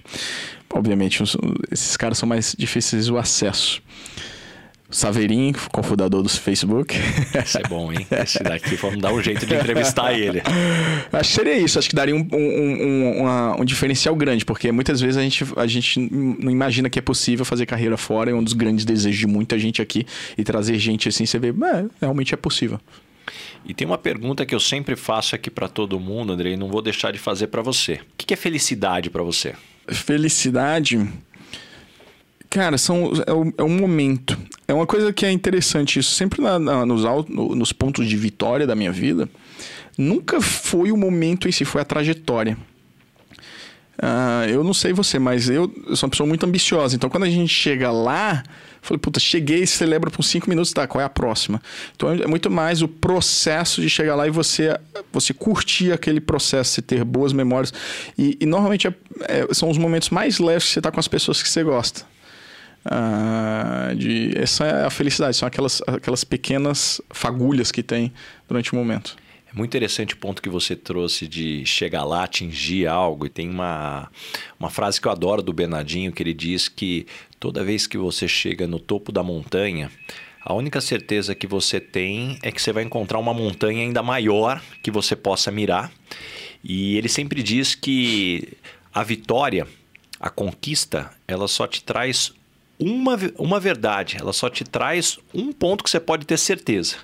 [0.73, 1.37] Obviamente, os,
[1.71, 3.81] esses caras são mais difíceis o acesso.
[4.89, 6.95] Saveirinho, cofundador do Facebook.
[7.35, 8.07] Esse é bom, hein?
[8.09, 10.41] Esse daqui, vamos dar um jeito de entrevistar ele.
[11.11, 11.77] Acho que seria isso.
[11.77, 15.45] Acho que daria um, um, um, uma, um, diferencial grande, porque muitas vezes a gente,
[15.57, 18.31] a gente não imagina que é possível fazer carreira fora.
[18.31, 20.05] É um dos grandes desejos de muita gente aqui.
[20.37, 22.79] E trazer gente assim, você vê, é, realmente é possível.
[23.67, 26.69] E tem uma pergunta que eu sempre faço aqui para todo mundo, André, e não
[26.69, 27.93] vou deixar de fazer para você.
[27.93, 29.53] O que é felicidade para você?
[29.89, 31.05] Felicidade
[32.49, 34.37] Cara, são, é, o, é um momento.
[34.67, 36.11] É uma coisa que é interessante isso.
[36.11, 39.29] Sempre na, na, nos, nos pontos de vitória da minha vida,
[39.97, 42.57] nunca foi o momento em si, foi a trajetória.
[44.01, 46.95] Uh, eu não sei você, mas eu, eu, sou uma pessoa muito ambiciosa.
[46.95, 48.43] Então, quando a gente chega lá,
[48.81, 50.87] falei, puta, cheguei, celebra por cinco minutos, tá?
[50.87, 51.61] Qual é a próxima?
[51.95, 54.77] Então, é muito mais o processo de chegar lá e você,
[55.11, 57.73] você curtir aquele processo, você ter boas memórias.
[58.17, 58.93] E, e normalmente é,
[59.27, 62.05] é, são os momentos mais leves que você tá com as pessoas que você gosta.
[62.85, 68.13] Uh, de, essa é a felicidade, são aquelas, aquelas pequenas fagulhas que tem
[68.47, 69.17] durante o momento.
[69.49, 73.25] É muito interessante o ponto que você trouxe de chegar lá, atingir algo.
[73.25, 74.11] E tem uma,
[74.59, 77.07] uma frase que eu adoro do Bernardinho, que ele diz que
[77.39, 79.89] toda vez que você chega no topo da montanha,
[80.43, 84.61] a única certeza que você tem é que você vai encontrar uma montanha ainda maior
[84.83, 85.91] que você possa mirar.
[86.63, 88.53] E ele sempre diz que
[88.93, 89.67] a vitória,
[90.19, 92.33] a conquista, ela só te traz
[92.79, 96.97] uma, uma verdade, ela só te traz um ponto que você pode ter certeza,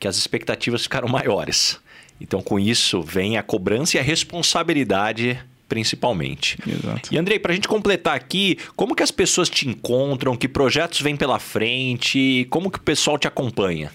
[0.00, 1.78] que as expectativas ficaram maiores.
[2.20, 5.38] Então, com isso, vem a cobrança e a responsabilidade
[5.68, 6.58] principalmente.
[6.66, 7.14] Exato.
[7.14, 11.00] E Andrei, para a gente completar aqui, como que as pessoas te encontram, que projetos
[11.00, 13.92] vêm pela frente, como que o pessoal te acompanha?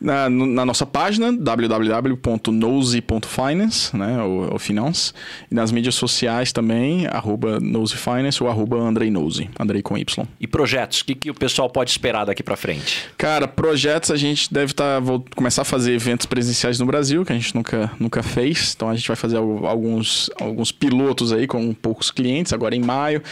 [0.00, 5.12] Na, na nossa página www.nose.finance, né, o, o finance,
[5.50, 10.26] e nas mídias sociais também, arroba nosefinance ou arroba Andrei Nose, Andrei com Y.
[10.40, 13.10] E projetos, o que, que o pessoal pode esperar daqui para frente?
[13.18, 17.24] Cara, projetos a gente deve estar, tá, vou começar a fazer eventos presenciais no Brasil,
[17.24, 21.46] que a gente nunca, nunca fez, então a gente vai fazer alguns, alguns pilotos aí
[21.46, 23.22] com poucos clientes, agora em maio,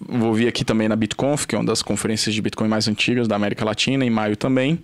[0.00, 3.28] vou vir aqui também na BitConf, que é uma das conferências de Bitcoin mais antigas
[3.28, 4.78] da América Latina, em maio também,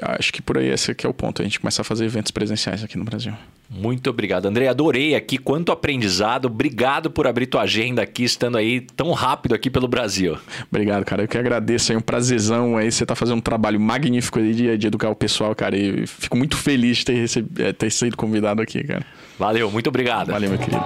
[0.00, 1.42] acho que por aí esse aqui é o ponto.
[1.42, 3.32] A gente começa a fazer eventos presenciais aqui no Brasil.
[3.68, 4.68] Muito obrigado, André.
[4.68, 6.46] Adorei aqui quanto aprendizado.
[6.46, 10.36] Obrigado por abrir tua agenda aqui, estando aí tão rápido aqui pelo Brasil.
[10.70, 11.22] Obrigado, cara.
[11.22, 11.92] Eu que agradeço.
[11.92, 12.92] É um prazerzão aí.
[12.92, 15.76] Você tá fazendo um trabalho magnífico aí de, de educar o pessoal, cara.
[15.76, 19.06] E fico muito feliz de ter, recebido, é, ter sido convidado aqui, cara.
[19.38, 20.32] Valeu, muito obrigado.
[20.32, 20.84] Valeu, meu querido.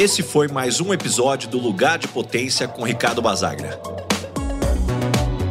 [0.00, 3.78] Esse foi mais um episódio do Lugar de Potência com Ricardo Basagra.